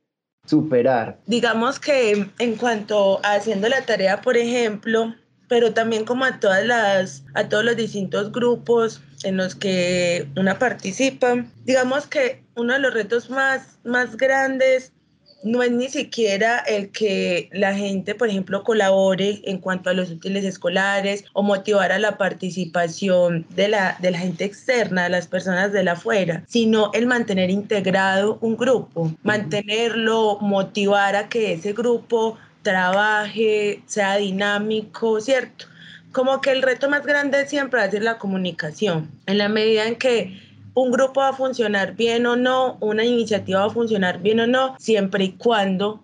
superar? 0.51 1.19
Digamos 1.27 1.79
que 1.79 2.27
en 2.39 2.57
cuanto 2.57 3.25
a 3.25 3.35
haciendo 3.35 3.69
la 3.69 3.83
tarea, 3.83 4.21
por 4.21 4.37
ejemplo, 4.37 5.15
pero 5.49 5.73
también 5.73 6.05
como 6.05 6.25
a 6.25 6.39
todas 6.39 6.65
las 6.67 7.25
a 7.35 7.49
todos 7.49 7.65
los 7.65 7.77
distintos 7.77 8.31
grupos 8.33 9.01
en 9.23 9.37
los 9.37 9.55
que 9.55 10.29
una 10.37 10.59
participa. 10.59 11.45
Digamos 11.65 12.07
que 12.07 12.43
uno 12.57 12.75
de 12.75 12.81
los 12.81 12.93
retos 12.93 13.31
más 13.31 13.79
más 13.85 14.17
grandes 14.17 14.93
no 15.43 15.63
es 15.63 15.71
ni 15.71 15.89
siquiera 15.89 16.59
el 16.59 16.91
que 16.91 17.49
la 17.53 17.75
gente, 17.75 18.15
por 18.15 18.29
ejemplo, 18.29 18.63
colabore 18.63 19.41
en 19.45 19.59
cuanto 19.59 19.91
a 19.91 19.95
los 19.95 20.11
útiles 20.11 20.45
escolares 20.45 21.25
o 21.33 21.43
motivar 21.43 21.93
a 21.93 21.99
la 21.99 22.19
participación 22.19 23.47
de 23.51 23.69
la, 23.69 23.97
de 24.01 24.11
la 24.11 24.19
gente 24.19 24.45
externa, 24.45 25.05
de 25.05 25.11
las 25.11 25.27
personas 25.27 25.73
de 25.73 25.83
la 25.83 25.93
afuera, 25.93 26.45
sino 26.47 26.91
el 26.93 27.07
mantener 27.07 27.51
integrado 27.51 28.39
un 28.41 28.57
grupo, 28.57 29.13
mantenerlo, 29.23 30.39
motivar 30.41 31.17
a 31.17 31.29
que 31.29 31.55
ese 31.55 31.73
grupo 31.73 32.39
trabaje, 32.63 33.83
sea 33.87 34.17
dinámico, 34.17 35.21
¿cierto? 35.21 35.67
Como 36.13 36.41
que 36.41 36.51
el 36.51 36.63
reto 36.63 36.91
más 36.91 37.07
grande 37.07 37.47
siempre 37.47 37.81
va 37.81 37.87
a 37.87 37.91
ser 37.91 38.03
la 38.03 38.19
comunicación, 38.19 39.11
en 39.27 39.39
la 39.39 39.49
medida 39.49 39.87
en 39.87 39.97
que 39.97 40.50
un 40.75 40.91
grupo 40.91 41.21
va 41.21 41.31
a 41.31 41.33
funcionar 41.33 41.95
bien 41.95 42.27
o 42.27 42.37
no, 42.37 42.77
una 42.81 43.05
iniciativa 43.05 43.61
va 43.61 43.67
a 43.67 43.71
funcionar 43.71 44.21
bien 44.21 44.41
o 44.41 44.47
no, 44.47 44.77
siempre 44.79 45.25
y 45.25 45.33
cuando 45.33 46.03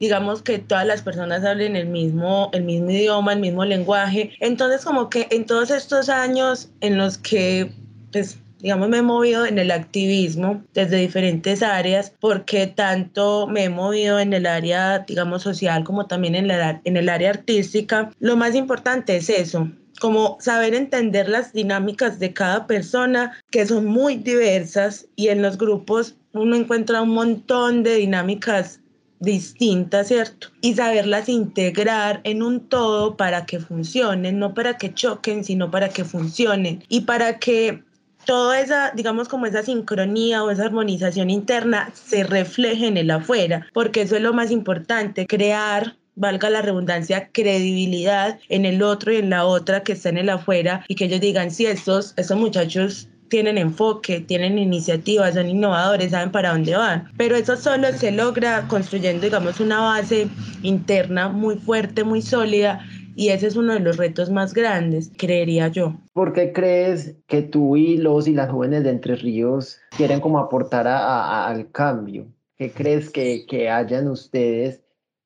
digamos 0.00 0.42
que 0.42 0.58
todas 0.58 0.86
las 0.86 1.02
personas 1.02 1.44
hablen 1.44 1.76
el 1.76 1.86
mismo, 1.86 2.50
el 2.52 2.64
mismo 2.64 2.90
idioma, 2.90 3.32
el 3.32 3.40
mismo 3.40 3.64
lenguaje. 3.64 4.32
Entonces, 4.40 4.84
como 4.84 5.08
que 5.08 5.28
en 5.30 5.46
todos 5.46 5.70
estos 5.70 6.08
años 6.08 6.68
en 6.80 6.98
los 6.98 7.16
que, 7.16 7.72
pues, 8.12 8.38
digamos, 8.58 8.88
me 8.88 8.98
he 8.98 9.02
movido 9.02 9.46
en 9.46 9.58
el 9.58 9.70
activismo 9.70 10.62
desde 10.74 10.96
diferentes 10.96 11.62
áreas, 11.62 12.12
porque 12.20 12.66
tanto 12.66 13.46
me 13.46 13.64
he 13.64 13.68
movido 13.68 14.18
en 14.18 14.32
el 14.32 14.46
área, 14.46 15.00
digamos, 15.00 15.42
social 15.42 15.84
como 15.84 16.06
también 16.06 16.34
en, 16.34 16.48
la, 16.48 16.80
en 16.84 16.96
el 16.96 17.08
área 17.08 17.30
artística, 17.30 18.10
lo 18.20 18.36
más 18.36 18.54
importante 18.54 19.16
es 19.16 19.28
eso, 19.28 19.70
como 20.04 20.36
saber 20.38 20.74
entender 20.74 21.30
las 21.30 21.54
dinámicas 21.54 22.18
de 22.18 22.34
cada 22.34 22.66
persona, 22.66 23.32
que 23.50 23.64
son 23.64 23.86
muy 23.86 24.16
diversas 24.16 25.06
y 25.16 25.28
en 25.28 25.40
los 25.40 25.56
grupos 25.56 26.14
uno 26.34 26.56
encuentra 26.56 27.00
un 27.00 27.08
montón 27.08 27.82
de 27.82 27.94
dinámicas 27.94 28.80
distintas, 29.18 30.08
¿cierto? 30.08 30.48
Y 30.60 30.74
saberlas 30.74 31.30
integrar 31.30 32.20
en 32.24 32.42
un 32.42 32.60
todo 32.60 33.16
para 33.16 33.46
que 33.46 33.60
funcionen, 33.60 34.38
no 34.38 34.52
para 34.52 34.76
que 34.76 34.92
choquen, 34.92 35.42
sino 35.42 35.70
para 35.70 35.88
que 35.88 36.04
funcionen 36.04 36.84
y 36.90 37.00
para 37.00 37.38
que 37.38 37.82
toda 38.26 38.60
esa, 38.60 38.90
digamos, 38.90 39.30
como 39.30 39.46
esa 39.46 39.62
sincronía 39.62 40.44
o 40.44 40.50
esa 40.50 40.66
armonización 40.66 41.30
interna 41.30 41.90
se 41.94 42.24
refleje 42.24 42.88
en 42.88 42.98
el 42.98 43.10
afuera, 43.10 43.68
porque 43.72 44.02
eso 44.02 44.16
es 44.16 44.22
lo 44.22 44.34
más 44.34 44.50
importante, 44.50 45.26
crear 45.26 45.96
valga 46.16 46.50
la 46.50 46.62
redundancia, 46.62 47.28
credibilidad 47.32 48.38
en 48.48 48.64
el 48.64 48.82
otro 48.82 49.12
y 49.12 49.16
en 49.16 49.30
la 49.30 49.44
otra 49.44 49.82
que 49.82 49.92
está 49.92 50.08
en 50.08 50.18
el 50.18 50.30
afuera 50.30 50.84
y 50.88 50.94
que 50.94 51.06
ellos 51.06 51.20
digan, 51.20 51.50
si 51.50 51.66
estos, 51.66 52.14
estos 52.16 52.38
muchachos 52.38 53.08
tienen 53.28 53.58
enfoque, 53.58 54.20
tienen 54.20 54.58
iniciativas, 54.58 55.34
son 55.34 55.48
innovadores, 55.48 56.12
saben 56.12 56.30
para 56.30 56.52
dónde 56.52 56.76
van. 56.76 57.10
Pero 57.16 57.36
eso 57.36 57.56
solo 57.56 57.88
se 57.92 58.12
logra 58.12 58.68
construyendo, 58.68 59.24
digamos, 59.24 59.58
una 59.60 59.80
base 59.80 60.28
interna 60.62 61.28
muy 61.28 61.56
fuerte, 61.56 62.04
muy 62.04 62.22
sólida. 62.22 62.80
Y 63.16 63.30
ese 63.30 63.46
es 63.46 63.56
uno 63.56 63.74
de 63.74 63.80
los 63.80 63.96
retos 63.96 64.30
más 64.30 64.54
grandes, 64.54 65.10
creería 65.16 65.68
yo. 65.68 65.96
¿Por 66.12 66.32
qué 66.32 66.52
crees 66.52 67.16
que 67.26 67.42
tú 67.42 67.76
y 67.76 67.96
los 67.96 68.26
y 68.28 68.34
las 68.34 68.50
jóvenes 68.50 68.84
de 68.84 68.90
Entre 68.90 69.16
Ríos 69.16 69.80
quieren 69.96 70.20
como 70.20 70.38
aportar 70.38 70.86
a, 70.86 71.46
al 71.46 71.70
cambio? 71.70 72.26
¿Qué 72.56 72.70
crees 72.70 73.10
que, 73.10 73.46
que 73.46 73.68
hayan 73.68 74.08
ustedes 74.08 74.83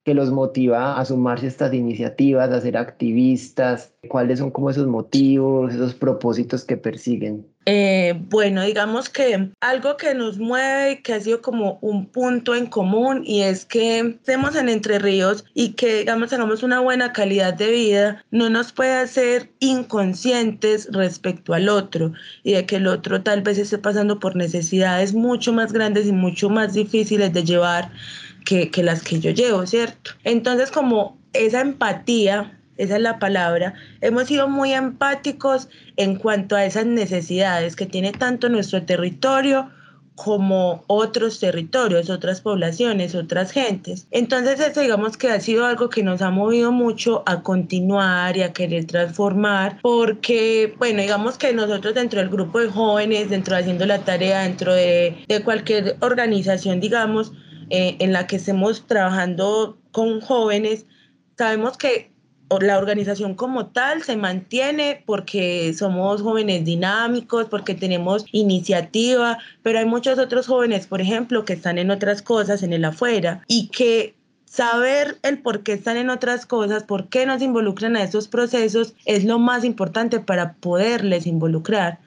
que 0.08 0.14
los 0.14 0.30
motiva 0.30 0.98
a 0.98 1.04
sumarse 1.04 1.44
a 1.44 1.48
estas 1.50 1.74
iniciativas, 1.74 2.50
a 2.50 2.62
ser 2.62 2.78
activistas? 2.78 3.92
¿Cuáles 4.08 4.38
son 4.38 4.50
como 4.50 4.70
esos 4.70 4.86
motivos, 4.86 5.74
esos 5.74 5.92
propósitos 5.92 6.64
que 6.64 6.78
persiguen? 6.78 7.44
Eh, 7.66 8.14
bueno, 8.30 8.62
digamos 8.62 9.10
que 9.10 9.50
algo 9.60 9.98
que 9.98 10.14
nos 10.14 10.38
mueve 10.38 10.92
y 10.92 11.02
que 11.02 11.12
ha 11.12 11.20
sido 11.20 11.42
como 11.42 11.78
un 11.82 12.06
punto 12.06 12.54
en 12.54 12.64
común 12.64 13.22
y 13.26 13.42
es 13.42 13.66
que 13.66 13.98
estemos 13.98 14.56
en 14.56 14.70
Entre 14.70 14.98
Ríos 14.98 15.44
y 15.52 15.74
que, 15.74 15.98
digamos, 15.98 16.30
tengamos 16.30 16.62
una 16.62 16.80
buena 16.80 17.12
calidad 17.12 17.52
de 17.52 17.70
vida, 17.70 18.24
no 18.30 18.48
nos 18.48 18.72
puede 18.72 18.94
hacer 18.94 19.50
inconscientes 19.60 20.88
respecto 20.90 21.52
al 21.52 21.68
otro 21.68 22.14
y 22.42 22.54
de 22.54 22.64
que 22.64 22.76
el 22.76 22.86
otro 22.86 23.20
tal 23.22 23.42
vez 23.42 23.58
esté 23.58 23.76
pasando 23.76 24.18
por 24.18 24.34
necesidades 24.34 25.12
mucho 25.12 25.52
más 25.52 25.74
grandes 25.74 26.06
y 26.06 26.12
mucho 26.12 26.48
más 26.48 26.72
difíciles 26.72 27.34
de 27.34 27.44
llevar 27.44 27.90
que, 28.44 28.70
que 28.70 28.82
las 28.82 29.02
que 29.02 29.20
yo 29.20 29.30
llevo, 29.30 29.66
¿cierto? 29.66 30.12
Entonces, 30.24 30.70
como 30.70 31.18
esa 31.32 31.60
empatía, 31.60 32.58
esa 32.76 32.96
es 32.96 33.02
la 33.02 33.18
palabra, 33.18 33.74
hemos 34.00 34.28
sido 34.28 34.48
muy 34.48 34.72
empáticos 34.72 35.68
en 35.96 36.16
cuanto 36.16 36.56
a 36.56 36.64
esas 36.64 36.86
necesidades 36.86 37.76
que 37.76 37.86
tiene 37.86 38.12
tanto 38.12 38.48
nuestro 38.48 38.84
territorio 38.84 39.70
como 40.18 40.82
otros 40.88 41.38
territorios, 41.38 42.10
otras 42.10 42.40
poblaciones, 42.40 43.14
otras 43.14 43.52
gentes. 43.52 44.08
Entonces 44.10 44.58
eso 44.58 44.80
digamos 44.80 45.16
que 45.16 45.30
ha 45.30 45.40
sido 45.40 45.64
algo 45.64 45.88
que 45.90 46.02
nos 46.02 46.22
ha 46.22 46.30
movido 46.30 46.72
mucho 46.72 47.22
a 47.24 47.42
continuar 47.42 48.36
y 48.36 48.42
a 48.42 48.52
querer 48.52 48.84
transformar, 48.86 49.78
porque 49.80 50.74
bueno, 50.76 51.02
digamos 51.02 51.38
que 51.38 51.52
nosotros 51.52 51.94
dentro 51.94 52.18
del 52.18 52.30
grupo 52.30 52.58
de 52.58 52.68
jóvenes, 52.68 53.30
dentro 53.30 53.54
de 53.54 53.60
haciendo 53.62 53.86
la 53.86 54.00
tarea, 54.00 54.40
dentro 54.42 54.74
de, 54.74 55.24
de 55.28 55.42
cualquier 55.44 55.96
organización, 56.00 56.80
digamos, 56.80 57.32
eh, 57.70 57.96
en 57.98 58.12
la 58.12 58.26
que 58.26 58.36
estemos 58.36 58.86
trabajando 58.86 59.78
con 59.92 60.20
jóvenes, 60.20 60.86
sabemos 61.36 61.76
que 61.76 62.10
la 62.60 62.78
organización 62.78 63.34
como 63.34 63.66
tal 63.66 64.02
se 64.02 64.16
mantiene 64.16 65.02
porque 65.04 65.74
somos 65.74 66.22
jóvenes 66.22 66.64
dinámicos, 66.64 67.46
porque 67.46 67.74
tenemos 67.74 68.24
iniciativa, 68.32 69.38
pero 69.62 69.78
hay 69.78 69.84
muchos 69.84 70.18
otros 70.18 70.46
jóvenes, 70.46 70.86
por 70.86 71.00
ejemplo, 71.00 71.44
que 71.44 71.52
están 71.52 71.78
en 71.78 71.90
otras 71.90 72.22
cosas, 72.22 72.62
en 72.62 72.72
el 72.72 72.84
afuera, 72.84 73.42
y 73.48 73.68
que 73.68 74.14
saber 74.46 75.18
el 75.22 75.42
por 75.42 75.62
qué 75.62 75.74
están 75.74 75.98
en 75.98 76.08
otras 76.08 76.46
cosas, 76.46 76.84
por 76.84 77.08
qué 77.08 77.26
nos 77.26 77.42
involucran 77.42 77.96
a 77.96 78.02
estos 78.02 78.28
procesos, 78.28 78.94
es 79.04 79.24
lo 79.24 79.38
más 79.38 79.64
importante 79.64 80.20
para 80.20 80.54
poderles 80.54 81.26
involucrar. 81.26 81.98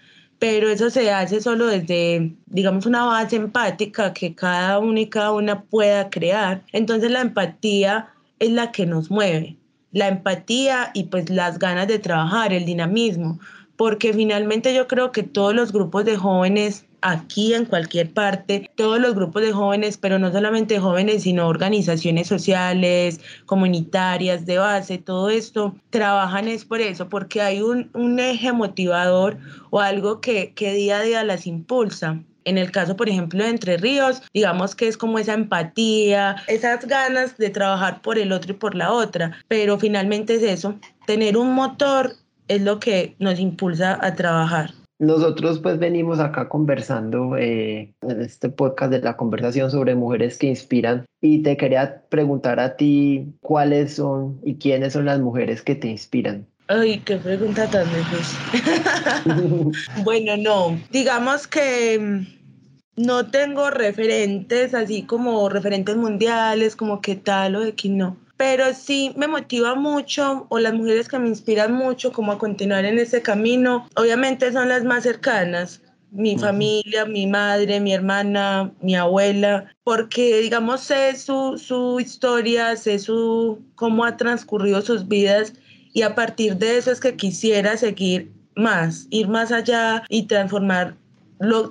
Pero 0.41 0.69
eso 0.69 0.89
se 0.89 1.11
hace 1.11 1.39
solo 1.39 1.67
desde, 1.67 2.33
digamos, 2.47 2.85
una 2.85 3.05
base 3.05 3.37
empática 3.37 4.11
que 4.11 4.35
cada 4.35 4.79
uno 4.79 4.99
y 4.99 5.07
cada 5.07 5.31
una 5.31 5.61
pueda 5.61 6.09
crear. 6.09 6.63
Entonces 6.73 7.11
la 7.11 7.21
empatía 7.21 8.09
es 8.39 8.51
la 8.51 8.71
que 8.73 8.85
nos 8.85 9.09
mueve 9.09 9.55
la 9.91 10.07
empatía 10.07 10.91
y 10.93 11.05
pues 11.05 11.29
las 11.29 11.59
ganas 11.59 11.87
de 11.87 11.99
trabajar, 11.99 12.53
el 12.53 12.65
dinamismo, 12.65 13.39
porque 13.75 14.13
finalmente 14.13 14.73
yo 14.73 14.87
creo 14.87 15.11
que 15.11 15.23
todos 15.23 15.53
los 15.53 15.71
grupos 15.73 16.05
de 16.05 16.17
jóvenes 16.17 16.85
aquí 17.01 17.53
en 17.53 17.65
cualquier 17.65 18.13
parte, 18.13 18.69
todos 18.75 18.99
los 18.99 19.15
grupos 19.15 19.41
de 19.41 19.51
jóvenes, 19.51 19.97
pero 19.97 20.19
no 20.19 20.31
solamente 20.31 20.79
jóvenes, 20.79 21.23
sino 21.23 21.47
organizaciones 21.47 22.27
sociales, 22.27 23.19
comunitarias, 23.45 24.45
de 24.45 24.57
base, 24.57 24.97
todo 24.97 25.29
esto, 25.29 25.75
trabajan 25.89 26.47
es 26.47 26.65
por 26.65 26.81
eso, 26.81 27.09
porque 27.09 27.41
hay 27.41 27.61
un, 27.61 27.89
un 27.93 28.19
eje 28.19 28.53
motivador 28.53 29.37
o 29.69 29.79
algo 29.79 30.21
que, 30.21 30.53
que 30.53 30.73
día 30.73 30.97
a 30.97 31.01
día 31.01 31.23
las 31.23 31.47
impulsa. 31.47 32.19
En 32.43 32.57
el 32.57 32.71
caso, 32.71 32.95
por 32.95 33.07
ejemplo, 33.07 33.43
de 33.43 33.51
Entre 33.51 33.77
Ríos, 33.77 34.23
digamos 34.33 34.75
que 34.75 34.87
es 34.87 34.97
como 34.97 35.19
esa 35.19 35.33
empatía, 35.33 36.37
esas 36.47 36.87
ganas 36.87 37.37
de 37.37 37.51
trabajar 37.51 38.01
por 38.01 38.17
el 38.17 38.31
otro 38.31 38.53
y 38.53 38.55
por 38.55 38.73
la 38.73 38.91
otra, 38.91 39.37
pero 39.47 39.77
finalmente 39.77 40.35
es 40.35 40.43
eso, 40.43 40.79
tener 41.05 41.37
un 41.37 41.53
motor 41.53 42.15
es 42.47 42.61
lo 42.63 42.79
que 42.79 43.15
nos 43.19 43.39
impulsa 43.39 43.99
a 44.01 44.15
trabajar. 44.15 44.73
Nosotros 45.01 45.57
pues 45.57 45.79
venimos 45.79 46.19
acá 46.19 46.47
conversando 46.47 47.35
eh, 47.35 47.91
en 48.03 48.21
este 48.21 48.49
podcast 48.49 48.91
de 48.91 48.99
la 48.99 49.17
conversación 49.17 49.71
sobre 49.71 49.95
mujeres 49.95 50.37
que 50.37 50.45
inspiran 50.45 51.05
y 51.19 51.41
te 51.41 51.57
quería 51.57 52.03
preguntar 52.09 52.59
a 52.59 52.75
ti 52.75 53.25
cuáles 53.41 53.95
son 53.95 54.39
y 54.45 54.57
quiénes 54.57 54.93
son 54.93 55.05
las 55.05 55.19
mujeres 55.19 55.63
que 55.63 55.73
te 55.73 55.87
inspiran. 55.87 56.45
Ay, 56.67 56.99
qué 56.99 57.17
pregunta 57.17 57.67
tan 57.67 57.87
difícil. 57.89 59.71
bueno, 60.03 60.37
no, 60.37 60.79
digamos 60.91 61.47
que 61.47 61.97
mm, 61.99 63.01
no 63.03 63.25
tengo 63.25 63.71
referentes 63.71 64.75
así 64.75 65.01
como 65.01 65.49
referentes 65.49 65.97
mundiales, 65.97 66.75
como 66.75 67.01
qué 67.01 67.15
tal 67.15 67.55
o 67.55 67.61
de 67.61 67.73
qué 67.73 67.89
no. 67.89 68.17
Pero 68.41 68.73
sí 68.73 69.13
me 69.15 69.27
motiva 69.27 69.75
mucho, 69.75 70.47
o 70.49 70.57
las 70.57 70.73
mujeres 70.73 71.07
que 71.07 71.19
me 71.19 71.27
inspiran 71.27 71.73
mucho 71.73 72.11
como 72.11 72.31
a 72.31 72.39
continuar 72.39 72.85
en 72.85 72.97
ese 72.97 73.21
camino, 73.21 73.87
obviamente 73.95 74.51
son 74.51 74.67
las 74.67 74.83
más 74.83 75.03
cercanas, 75.03 75.79
mi 76.09 76.35
familia, 76.39 77.05
mi 77.05 77.27
madre, 77.27 77.79
mi 77.79 77.93
hermana, 77.93 78.71
mi 78.81 78.95
abuela, 78.95 79.71
porque 79.83 80.41
digamos 80.41 80.81
sé 80.81 81.15
su, 81.17 81.59
su 81.59 81.99
historia, 81.99 82.75
sé 82.77 82.97
su, 82.97 83.61
cómo 83.75 84.05
ha 84.05 84.17
transcurrido 84.17 84.81
sus 84.81 85.07
vidas 85.07 85.53
y 85.93 86.01
a 86.01 86.15
partir 86.15 86.57
de 86.57 86.79
eso 86.79 86.91
es 86.91 86.99
que 86.99 87.15
quisiera 87.15 87.77
seguir 87.77 88.31
más, 88.55 89.05
ir 89.11 89.27
más 89.27 89.51
allá 89.51 90.01
y 90.09 90.23
transformar 90.23 90.95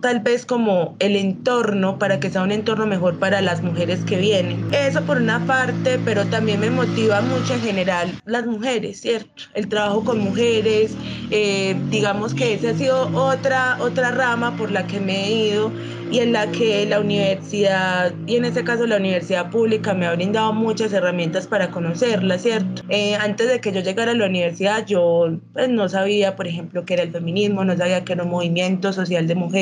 tal 0.02 0.20
vez 0.20 0.46
como 0.46 0.96
el 0.98 1.16
entorno 1.16 1.98
para 1.98 2.18
que 2.20 2.30
sea 2.30 2.42
un 2.42 2.50
entorno 2.52 2.86
mejor 2.86 3.18
para 3.18 3.40
las 3.40 3.62
mujeres 3.62 4.04
que 4.04 4.18
vienen. 4.18 4.66
Eso 4.70 5.04
por 5.04 5.18
una 5.18 5.46
parte, 5.46 5.98
pero 5.98 6.28
también 6.28 6.60
me 6.60 6.70
motiva 6.70 7.22
mucho 7.22 7.54
en 7.54 7.62
general 7.62 8.18
las 8.24 8.46
mujeres, 8.46 9.00
¿cierto? 9.00 9.44
El 9.54 9.68
trabajo 9.68 10.04
con 10.04 10.18
mujeres, 10.18 10.98
eh, 11.30 11.84
digamos 11.88 12.34
que 12.34 12.54
esa 12.54 12.70
ha 12.70 12.74
sido 12.74 13.10
otra, 13.14 13.76
otra 13.80 14.10
rama 14.10 14.56
por 14.56 14.70
la 14.72 14.86
que 14.86 15.00
me 15.00 15.26
he 15.26 15.32
ido 15.32 15.74
y 16.08 16.18
en 16.18 16.32
la 16.32 16.50
que 16.50 16.86
la 16.86 17.00
universidad, 17.00 18.18
y 18.26 18.36
en 18.36 18.44
este 18.44 18.64
caso 18.64 18.86
la 18.86 18.96
universidad 18.96 19.50
pública, 19.50 19.94
me 19.94 20.06
ha 20.06 20.14
brindado 20.14 20.52
muchas 20.52 20.92
herramientas 20.92 21.46
para 21.46 21.70
conocerla, 21.70 22.38
¿cierto? 22.38 22.82
Eh, 22.88 23.14
antes 23.16 23.48
de 23.48 23.60
que 23.60 23.72
yo 23.72 23.80
llegara 23.80 24.12
a 24.12 24.14
la 24.14 24.26
universidad, 24.26 24.84
yo 24.86 25.40
pues, 25.52 25.68
no 25.68 25.88
sabía, 25.88 26.34
por 26.36 26.48
ejemplo, 26.48 26.84
qué 26.84 26.94
era 26.94 27.02
el 27.04 27.12
feminismo, 27.12 27.64
no 27.64 27.76
sabía 27.76 28.04
qué 28.04 28.14
era 28.14 28.24
un 28.24 28.30
movimiento 28.30 28.92
social 28.92 29.26
de 29.28 29.34
mujeres, 29.36 29.59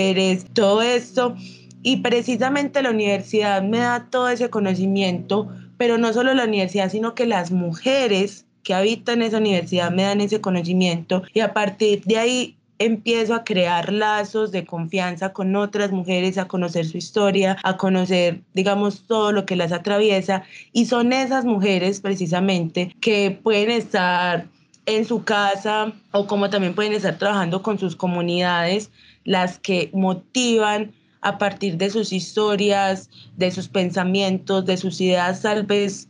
todo 0.52 0.82
esto. 0.82 1.34
Y 1.82 1.98
precisamente 1.98 2.82
la 2.82 2.90
universidad 2.90 3.62
me 3.62 3.78
da 3.78 4.08
todo 4.10 4.28
ese 4.28 4.50
conocimiento, 4.50 5.48
pero 5.76 5.96
no 5.96 6.12
solo 6.12 6.34
la 6.34 6.44
universidad, 6.44 6.90
sino 6.90 7.14
que 7.14 7.26
las 7.26 7.50
mujeres 7.50 8.46
que 8.62 8.74
habitan 8.74 9.22
esa 9.22 9.38
universidad 9.38 9.90
me 9.90 10.02
dan 10.02 10.20
ese 10.20 10.40
conocimiento 10.40 11.22
y 11.32 11.40
a 11.40 11.54
partir 11.54 12.02
de 12.04 12.18
ahí 12.18 12.58
empiezo 12.78 13.34
a 13.34 13.44
crear 13.44 13.92
lazos 13.92 14.52
de 14.52 14.64
confianza 14.64 15.32
con 15.32 15.54
otras 15.56 15.90
mujeres, 15.90 16.38
a 16.38 16.46
conocer 16.46 16.86
su 16.86 16.96
historia, 16.96 17.56
a 17.64 17.76
conocer, 17.76 18.42
digamos, 18.54 19.04
todo 19.06 19.32
lo 19.32 19.46
que 19.46 19.56
las 19.56 19.72
atraviesa. 19.72 20.44
Y 20.72 20.86
son 20.86 21.12
esas 21.12 21.44
mujeres 21.44 22.00
precisamente 22.00 22.94
que 23.00 23.38
pueden 23.42 23.70
estar 23.70 24.46
en 24.86 25.04
su 25.04 25.22
casa 25.24 25.92
o 26.12 26.26
como 26.26 26.48
también 26.50 26.74
pueden 26.74 26.92
estar 26.92 27.18
trabajando 27.18 27.62
con 27.62 27.78
sus 27.78 27.94
comunidades, 27.94 28.90
las 29.28 29.58
que 29.58 29.90
motivan 29.92 30.92
a 31.20 31.36
partir 31.36 31.76
de 31.76 31.90
sus 31.90 32.12
historias, 32.12 33.10
de 33.36 33.50
sus 33.50 33.68
pensamientos, 33.68 34.64
de 34.64 34.78
sus 34.78 35.00
ideas 35.00 35.42
tal 35.42 35.64
vez 35.64 36.08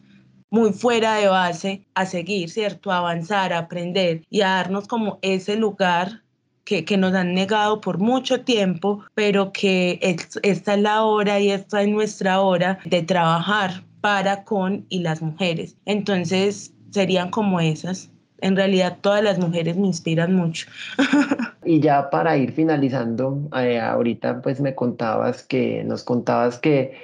muy 0.50 0.72
fuera 0.72 1.16
de 1.16 1.26
base, 1.26 1.85
a 1.94 2.07
seguir, 2.07 2.48
¿cierto? 2.48 2.92
A 2.92 2.98
avanzar, 2.98 3.52
a 3.52 3.59
aprender 3.59 4.22
y 4.31 4.42
a 4.42 4.50
darnos 4.50 4.87
como 4.87 5.18
ese 5.20 5.57
lugar 5.57 6.22
que, 6.64 6.96
nos 6.96 7.14
han 7.14 7.35
negado 7.35 7.81
por 7.81 7.98
mucho 7.98 8.42
tiempo, 8.44 9.02
pero 9.14 9.52
que 9.52 9.98
esta 10.02 10.74
es 10.74 10.81
la 10.81 11.02
hora 11.02 11.40
y 11.40 11.50
esta 11.50 11.83
es 11.83 11.88
nuestra 11.88 12.40
hora 12.40 12.78
de 12.85 13.02
trabajar 13.02 13.83
para, 14.00 14.44
con 14.44 14.87
y 14.88 15.00
las 15.00 15.22
mujeres. 15.22 15.76
Entonces 15.87 16.72
serían 16.90 17.31
como 17.31 17.59
esas. 17.59 18.11
En 18.40 18.57
realidad 18.57 18.98
todas 19.01 19.22
las 19.22 19.38
mujeres 19.38 19.77
me 19.77 19.87
inspiran 19.87 20.35
mucho. 20.35 20.66
y 21.64 21.81
ya 21.81 22.11
para 22.11 22.37
ir 22.37 22.53
finalizando, 22.53 23.38
eh, 23.57 23.81
ahorita 23.81 24.42
pues 24.42 24.61
me 24.61 24.74
contabas 24.74 25.42
que, 25.42 25.83
nos 25.85 26.05
contabas 26.05 26.59
que, 26.59 26.94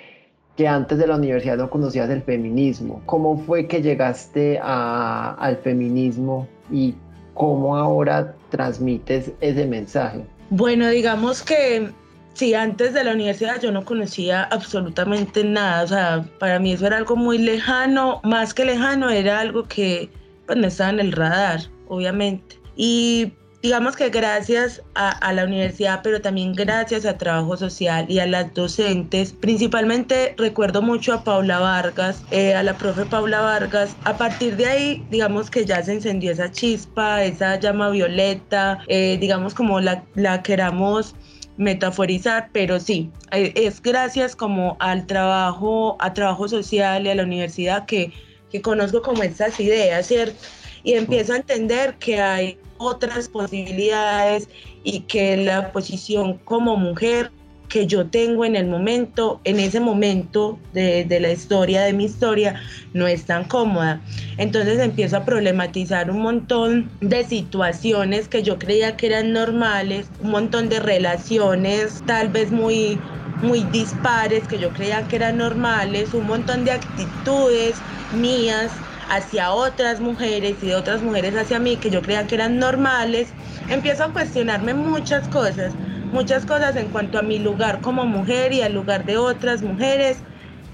que 0.57 0.69
antes 0.69 0.99
de 0.99 1.07
la 1.07 1.17
universidad 1.17 1.57
no 1.57 1.71
conocías 1.71 2.09
el 2.11 2.23
feminismo. 2.23 3.03
¿Cómo 3.07 3.39
fue 3.39 3.67
que 3.67 3.83
llegaste 3.83 4.61
a, 4.63 5.35
al 5.39 5.57
feminismo 5.57 6.47
y 6.71 6.95
cómo 7.35 7.77
ahora 7.77 8.35
transmites 8.51 9.33
ese 9.41 9.67
mensaje? 9.67 10.25
Bueno, 10.51 10.89
digamos 10.89 11.43
que 11.43 11.91
si 12.35 12.55
antes 12.55 12.95
de 12.95 13.05
la 13.05 13.13
universidad 13.13 13.61
yo 13.61 13.73
no 13.73 13.85
conocía 13.85 14.45
absolutamente 14.45 15.45
nada, 15.45 15.83
o 15.83 15.87
sea, 15.87 16.25
para 16.39 16.59
mí 16.59 16.73
eso 16.73 16.87
era 16.87 16.97
algo 16.97 17.17
muy 17.17 17.39
lejano, 17.39 18.21
más 18.25 18.55
que 18.55 18.65
lejano, 18.65 19.11
era 19.11 19.41
algo 19.41 19.65
que 19.65 20.11
pues, 20.47 20.59
no 20.59 20.67
estaba 20.67 20.91
en 20.91 21.01
el 21.01 21.13
radar, 21.13 21.61
obviamente. 21.89 22.59
Y 22.77 23.33
digamos 23.65 23.97
que 23.97 24.11
gracias 24.11 24.83
a, 24.95 25.33
la 25.33 25.45
universidad, 25.45 26.01
pero 26.03 26.21
también 26.21 26.53
gracias 26.53 27.07
a 27.07 27.17
trabajo 27.17 27.57
social 27.57 28.05
y 28.11 28.19
a 28.19 28.27
las 28.27 28.53
docentes, 28.53 29.33
principalmente 29.33 30.35
recuerdo 30.37 30.83
mucho 30.83 31.15
a 31.15 31.25
Paula 31.25 31.61
Vargas, 31.61 32.23
eh, 32.31 32.55
a 32.55 32.63
la 32.63 32.77
profe 32.77 33.07
Paula 33.07 33.41
Vargas, 33.41 33.97
a 34.05 34.19
partir 34.19 34.57
de 34.59 34.67
ahí, 34.67 35.07
digamos 35.11 35.49
que 35.49 35.65
ya 35.65 35.83
se 35.83 35.95
encendió 35.95 36.31
esa 36.33 36.51
chispa, 36.51 37.25
esa 37.25 37.59
llama 37.59 37.89
violeta, 37.89 38.81
eh, 38.87 39.17
digamos 39.19 39.55
como 39.55 39.81
la, 39.81 40.05
la 40.15 40.43
queramos 40.43 41.15
metaforizar, 41.57 42.51
pero 42.53 42.79
sí, 42.79 43.11
eh, 43.33 43.53
es 43.57 43.81
gracias 43.81 44.37
como 44.37 44.77
al 44.79 45.07
trabajo, 45.07 45.97
a 46.01 46.13
trabajo 46.13 46.49
social 46.49 47.07
y 47.07 47.09
a 47.09 47.15
la 47.15 47.23
universidad 47.23 47.87
que, 47.87 48.13
que 48.55 48.63
conozco 48.63 49.03
como 49.03 49.25
estas 49.25 49.59
ideas, 49.59 50.07
¿cierto? 50.07 50.37
Y 50.85 50.93
empiezo 50.93 51.33
a 51.33 51.39
entender 51.39 51.97
que 51.99 52.21
hay 52.21 52.57
otras 52.77 53.29
posibilidades 53.29 54.49
y 54.85 55.01
que 55.01 55.37
la 55.37 55.73
posición 55.73 56.39
como 56.45 56.77
mujer 56.77 57.33
que 57.69 57.89
yo 57.89 58.07
tengo 58.07 58.45
en 58.45 58.55
el 58.55 58.67
momento, 58.69 59.41
en 59.43 59.59
ese 59.59 59.81
momento 59.81 60.57
de, 60.73 61.05
de, 61.05 61.19
la 61.19 61.33
historia, 61.33 61.83
de 61.83 61.95
mi 61.95 62.05
historia, 62.05 62.63
no 62.93 63.09
es 63.09 63.25
tan 63.25 63.43
cómoda. 63.43 64.01
Entonces 64.37 64.79
empiezo 64.79 65.17
a 65.17 65.25
problematizar 65.25 66.09
un 66.09 66.21
montón 66.21 66.93
de 67.01 67.25
situaciones 67.25 68.29
que 68.29 68.45
yo 68.45 68.61
creía 68.61 68.97
que 68.97 69.07
eran 69.07 69.33
normales, 69.33 70.07
un 70.21 70.31
montón 70.31 70.69
de 70.69 70.79
relaciones 70.79 72.05
tal 72.07 72.29
vez 72.29 72.53
muy, 72.53 73.03
muy 73.41 73.65
dispares 73.65 74.47
que 74.47 74.61
yo 74.61 74.73
creía 74.73 75.09
que 75.09 75.17
eran 75.17 75.39
normales, 75.39 76.15
un 76.15 76.27
montón 76.27 76.65
de 76.65 76.71
actitudes 76.71 77.83
mías 78.15 78.73
hacia 79.09 79.53
otras 79.53 80.01
mujeres 80.01 80.57
y 80.63 80.67
de 80.67 80.75
otras 80.75 81.03
mujeres 81.03 81.37
hacia 81.37 81.59
mí 81.59 81.77
que 81.77 81.91
yo 81.91 82.03
creía 82.03 82.27
que 82.27 82.37
eran 82.37 82.59
normales, 82.59 83.29
empiezo 83.69 84.05
a 84.05 84.13
cuestionarme 84.13 84.75
muchas 84.75 85.29
cosas, 85.29 85.73
muchas 86.13 86.47
cosas 86.47 86.77
en 86.77 86.89
cuanto 86.89 87.19
a 87.19 87.23
mi 87.23 87.39
lugar 87.39 87.81
como 87.81 88.05
mujer 88.07 88.53
y 88.53 88.63
al 88.63 88.73
lugar 88.73 89.05
de 89.05 89.17
otras 89.17 89.63
mujeres. 89.63 90.19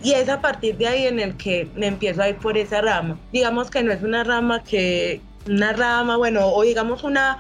Y 0.03 0.13
es 0.13 0.31
a 0.31 0.41
partir 0.41 0.79
de 0.79 0.87
ahí 0.87 1.07
en 1.07 1.21
el 1.21 1.37
que 1.37 1.69
me 1.75 1.87
empiezo 1.87 2.23
a 2.23 2.29
ir 2.29 2.37
por 2.37 2.57
esa 2.57 2.81
rama. 2.81 3.19
Digamos 3.33 3.71
que 3.71 3.83
no 3.83 3.93
es 3.93 4.03
una 4.03 4.25
rama 4.25 4.63
que, 4.65 5.21
una 5.47 5.75
rama, 5.75 6.17
bueno, 6.17 6.47
o 6.47 6.63
digamos 6.63 7.05
una, 7.05 7.39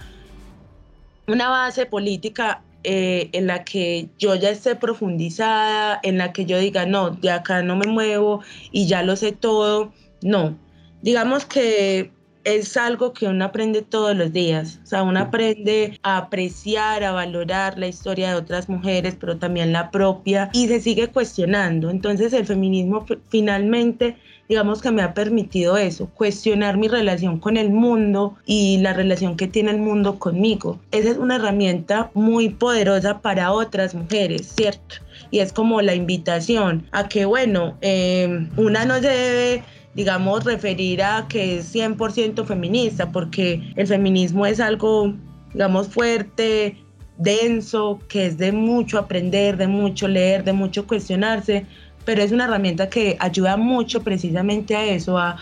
una 1.26 1.48
base 1.48 1.86
política 1.86 2.62
eh, 2.84 3.28
en 3.32 3.46
la 3.46 3.64
que 3.64 4.08
yo 4.18 4.34
ya 4.34 4.50
esté 4.50 4.74
profundizada, 4.76 6.00
en 6.02 6.18
la 6.18 6.32
que 6.32 6.46
yo 6.46 6.58
diga, 6.58 6.86
no, 6.86 7.10
de 7.10 7.30
acá 7.30 7.62
no 7.62 7.76
me 7.76 7.86
muevo 7.86 8.42
y 8.72 8.86
ya 8.86 9.02
lo 9.02 9.16
sé 9.16 9.32
todo. 9.32 9.92
No, 10.22 10.58
digamos 11.02 11.44
que 11.44 12.12
es 12.44 12.76
algo 12.76 13.12
que 13.12 13.26
uno 13.26 13.44
aprende 13.44 13.82
todos 13.82 14.16
los 14.16 14.32
días. 14.32 14.80
O 14.82 14.86
sea, 14.86 15.02
uno 15.02 15.20
aprende 15.20 15.98
a 16.02 16.16
apreciar, 16.16 17.04
a 17.04 17.12
valorar 17.12 17.78
la 17.78 17.86
historia 17.86 18.30
de 18.30 18.36
otras 18.36 18.68
mujeres, 18.68 19.16
pero 19.18 19.36
también 19.36 19.72
la 19.72 19.90
propia, 19.90 20.50
y 20.52 20.68
se 20.68 20.80
sigue 20.80 21.08
cuestionando. 21.08 21.90
Entonces 21.90 22.32
el 22.32 22.46
feminismo 22.46 23.04
finalmente, 23.28 24.16
digamos 24.48 24.80
que 24.80 24.90
me 24.90 25.02
ha 25.02 25.14
permitido 25.14 25.76
eso, 25.76 26.08
cuestionar 26.14 26.76
mi 26.76 26.88
relación 26.88 27.38
con 27.38 27.56
el 27.56 27.70
mundo 27.70 28.36
y 28.46 28.78
la 28.78 28.92
relación 28.92 29.36
que 29.36 29.46
tiene 29.46 29.70
el 29.70 29.78
mundo 29.78 30.18
conmigo. 30.18 30.78
Esa 30.90 31.10
es 31.10 31.18
una 31.18 31.36
herramienta 31.36 32.10
muy 32.14 32.48
poderosa 32.48 33.20
para 33.20 33.52
otras 33.52 33.94
mujeres, 33.94 34.52
¿cierto? 34.56 34.96
Y 35.30 35.40
es 35.40 35.52
como 35.52 35.82
la 35.82 35.94
invitación 35.94 36.86
a 36.92 37.08
que, 37.08 37.24
bueno, 37.24 37.76
eh, 37.82 38.48
una 38.56 38.84
no 38.84 38.94
se 38.94 39.08
debe 39.08 39.64
digamos, 39.94 40.44
referir 40.44 41.02
a 41.02 41.26
que 41.28 41.58
es 41.58 41.74
100% 41.74 42.44
feminista, 42.44 43.10
porque 43.10 43.72
el 43.76 43.86
feminismo 43.86 44.46
es 44.46 44.60
algo, 44.60 45.14
digamos, 45.52 45.88
fuerte, 45.88 46.76
denso, 47.18 47.98
que 48.08 48.26
es 48.26 48.38
de 48.38 48.52
mucho 48.52 48.98
aprender, 48.98 49.56
de 49.56 49.66
mucho 49.66 50.08
leer, 50.08 50.44
de 50.44 50.52
mucho 50.52 50.86
cuestionarse, 50.86 51.66
pero 52.04 52.22
es 52.22 52.32
una 52.32 52.44
herramienta 52.44 52.88
que 52.88 53.16
ayuda 53.20 53.56
mucho 53.56 54.02
precisamente 54.02 54.74
a 54.74 54.84
eso, 54.86 55.18
a, 55.18 55.36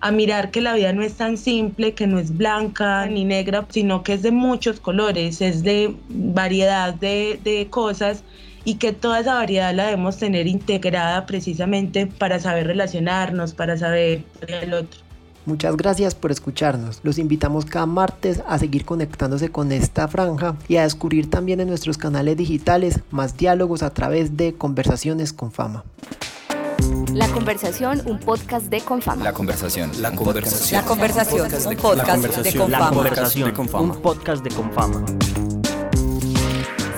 a 0.00 0.10
mirar 0.10 0.50
que 0.50 0.60
la 0.60 0.74
vida 0.74 0.92
no 0.92 1.02
es 1.02 1.14
tan 1.14 1.36
simple, 1.36 1.94
que 1.94 2.06
no 2.06 2.18
es 2.18 2.36
blanca 2.36 3.06
ni 3.06 3.24
negra, 3.24 3.66
sino 3.68 4.02
que 4.02 4.14
es 4.14 4.22
de 4.22 4.32
muchos 4.32 4.80
colores, 4.80 5.40
es 5.40 5.62
de 5.62 5.94
variedad 6.08 6.94
de, 6.94 7.38
de 7.44 7.68
cosas 7.68 8.24
y 8.64 8.74
que 8.76 8.92
toda 8.92 9.20
esa 9.20 9.34
variedad 9.34 9.74
la 9.74 9.84
debemos 9.86 10.18
tener 10.18 10.46
integrada 10.46 11.26
precisamente 11.26 12.06
para 12.06 12.38
saber 12.38 12.66
relacionarnos, 12.66 13.54
para 13.54 13.76
saber 13.76 14.24
el 14.46 14.74
otro. 14.74 15.00
Muchas 15.46 15.76
gracias 15.76 16.14
por 16.14 16.30
escucharnos. 16.30 17.00
Los 17.02 17.18
invitamos 17.18 17.64
cada 17.64 17.86
martes 17.86 18.42
a 18.46 18.58
seguir 18.58 18.84
conectándose 18.84 19.48
con 19.48 19.72
esta 19.72 20.06
franja 20.06 20.56
y 20.68 20.76
a 20.76 20.82
descubrir 20.82 21.30
también 21.30 21.60
en 21.60 21.68
nuestros 21.68 21.96
canales 21.96 22.36
digitales 22.36 23.00
más 23.10 23.36
diálogos 23.36 23.82
a 23.82 23.90
través 23.90 24.36
de 24.36 24.54
Conversaciones 24.54 25.32
con 25.32 25.50
Fama. 25.50 25.84
La 27.14 27.28
conversación, 27.28 28.02
un 28.06 28.18
podcast 28.18 28.66
de 28.66 28.80
Confama. 28.80 29.24
La 29.24 29.32
conversación. 29.32 29.90
La 30.00 30.12
conversación. 30.12 30.80
La 30.80 30.86
conversación, 30.86 31.48
un 31.66 31.76
podcast 31.76 32.22
de 32.22 32.54
Confama. 32.54 32.78
La 32.78 32.88
conversación, 32.90 33.54
un 33.74 34.02
podcast 34.02 34.44
de 34.44 34.50
Confama 34.50 35.04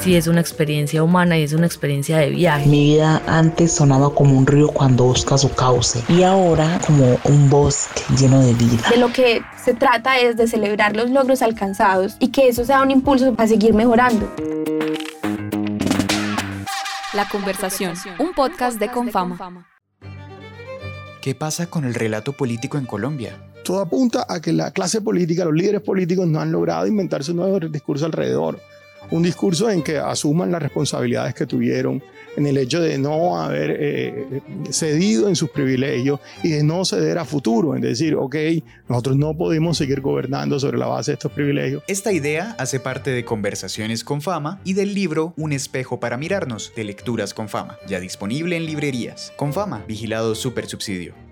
sí 0.02 0.16
es 0.16 0.26
una 0.26 0.40
experiencia 0.40 1.02
humana 1.02 1.38
y 1.38 1.44
es 1.44 1.52
una 1.52 1.66
experiencia 1.66 2.18
de 2.18 2.30
viaje. 2.30 2.68
Mi 2.68 2.94
vida 2.94 3.22
antes 3.26 3.72
sonaba 3.72 4.12
como 4.12 4.36
un 4.36 4.46
río 4.46 4.68
cuando 4.68 5.04
busca 5.04 5.38
su 5.38 5.48
cauce 5.54 6.02
y 6.08 6.24
ahora 6.24 6.80
como 6.84 7.18
un 7.24 7.48
bosque 7.48 8.02
lleno 8.18 8.40
de 8.40 8.52
vida. 8.54 8.82
De 8.90 8.96
lo 8.96 9.12
que 9.12 9.42
se 9.62 9.74
trata 9.74 10.18
es 10.18 10.36
de 10.36 10.48
celebrar 10.48 10.96
los 10.96 11.10
logros 11.10 11.40
alcanzados 11.40 12.16
y 12.18 12.28
que 12.28 12.48
eso 12.48 12.64
sea 12.64 12.82
un 12.82 12.90
impulso 12.90 13.32
para 13.34 13.48
seguir 13.48 13.74
mejorando. 13.74 14.28
La 17.12 17.28
conversación, 17.28 17.94
un 18.18 18.32
podcast 18.34 18.80
de 18.80 18.88
Confama. 18.88 19.68
¿Qué 21.20 21.36
pasa 21.36 21.68
con 21.68 21.84
el 21.84 21.94
relato 21.94 22.32
político 22.32 22.76
en 22.76 22.86
Colombia? 22.86 23.38
Todo 23.64 23.80
apunta 23.80 24.26
a 24.28 24.40
que 24.40 24.52
la 24.52 24.72
clase 24.72 25.00
política, 25.00 25.44
los 25.44 25.54
líderes 25.54 25.82
políticos 25.82 26.26
no 26.26 26.40
han 26.40 26.50
logrado 26.50 26.88
inventarse 26.88 27.30
un 27.30 27.36
nuevo 27.36 27.60
discurso 27.60 28.06
alrededor 28.06 28.58
un 29.12 29.22
discurso 29.22 29.70
en 29.70 29.82
que 29.82 29.98
asuman 29.98 30.50
las 30.50 30.62
responsabilidades 30.62 31.34
que 31.34 31.46
tuvieron, 31.46 32.02
en 32.34 32.46
el 32.46 32.56
hecho 32.56 32.80
de 32.80 32.96
no 32.96 33.38
haber 33.38 33.76
eh, 33.78 34.40
cedido 34.70 35.28
en 35.28 35.36
sus 35.36 35.50
privilegios 35.50 36.18
y 36.42 36.50
de 36.50 36.64
no 36.64 36.84
ceder 36.84 37.18
a 37.18 37.26
futuro, 37.26 37.76
en 37.76 37.82
decir, 37.82 38.14
ok, 38.14 38.36
nosotros 38.88 39.16
no 39.16 39.36
podemos 39.36 39.76
seguir 39.76 40.00
gobernando 40.00 40.58
sobre 40.58 40.78
la 40.78 40.86
base 40.86 41.10
de 41.10 41.14
estos 41.14 41.32
privilegios. 41.32 41.82
Esta 41.88 42.10
idea 42.10 42.56
hace 42.58 42.80
parte 42.80 43.10
de 43.10 43.24
Conversaciones 43.24 44.02
con 44.02 44.22
Fama 44.22 44.60
y 44.64 44.72
del 44.72 44.94
libro 44.94 45.34
Un 45.36 45.52
espejo 45.52 46.00
para 46.00 46.16
mirarnos, 46.16 46.72
de 46.74 46.84
Lecturas 46.84 47.34
con 47.34 47.50
Fama, 47.50 47.76
ya 47.86 48.00
disponible 48.00 48.56
en 48.56 48.64
librerías. 48.64 49.32
Con 49.36 49.52
Fama, 49.52 49.84
vigilado 49.86 50.34
super 50.34 50.66
subsidio. 50.66 51.31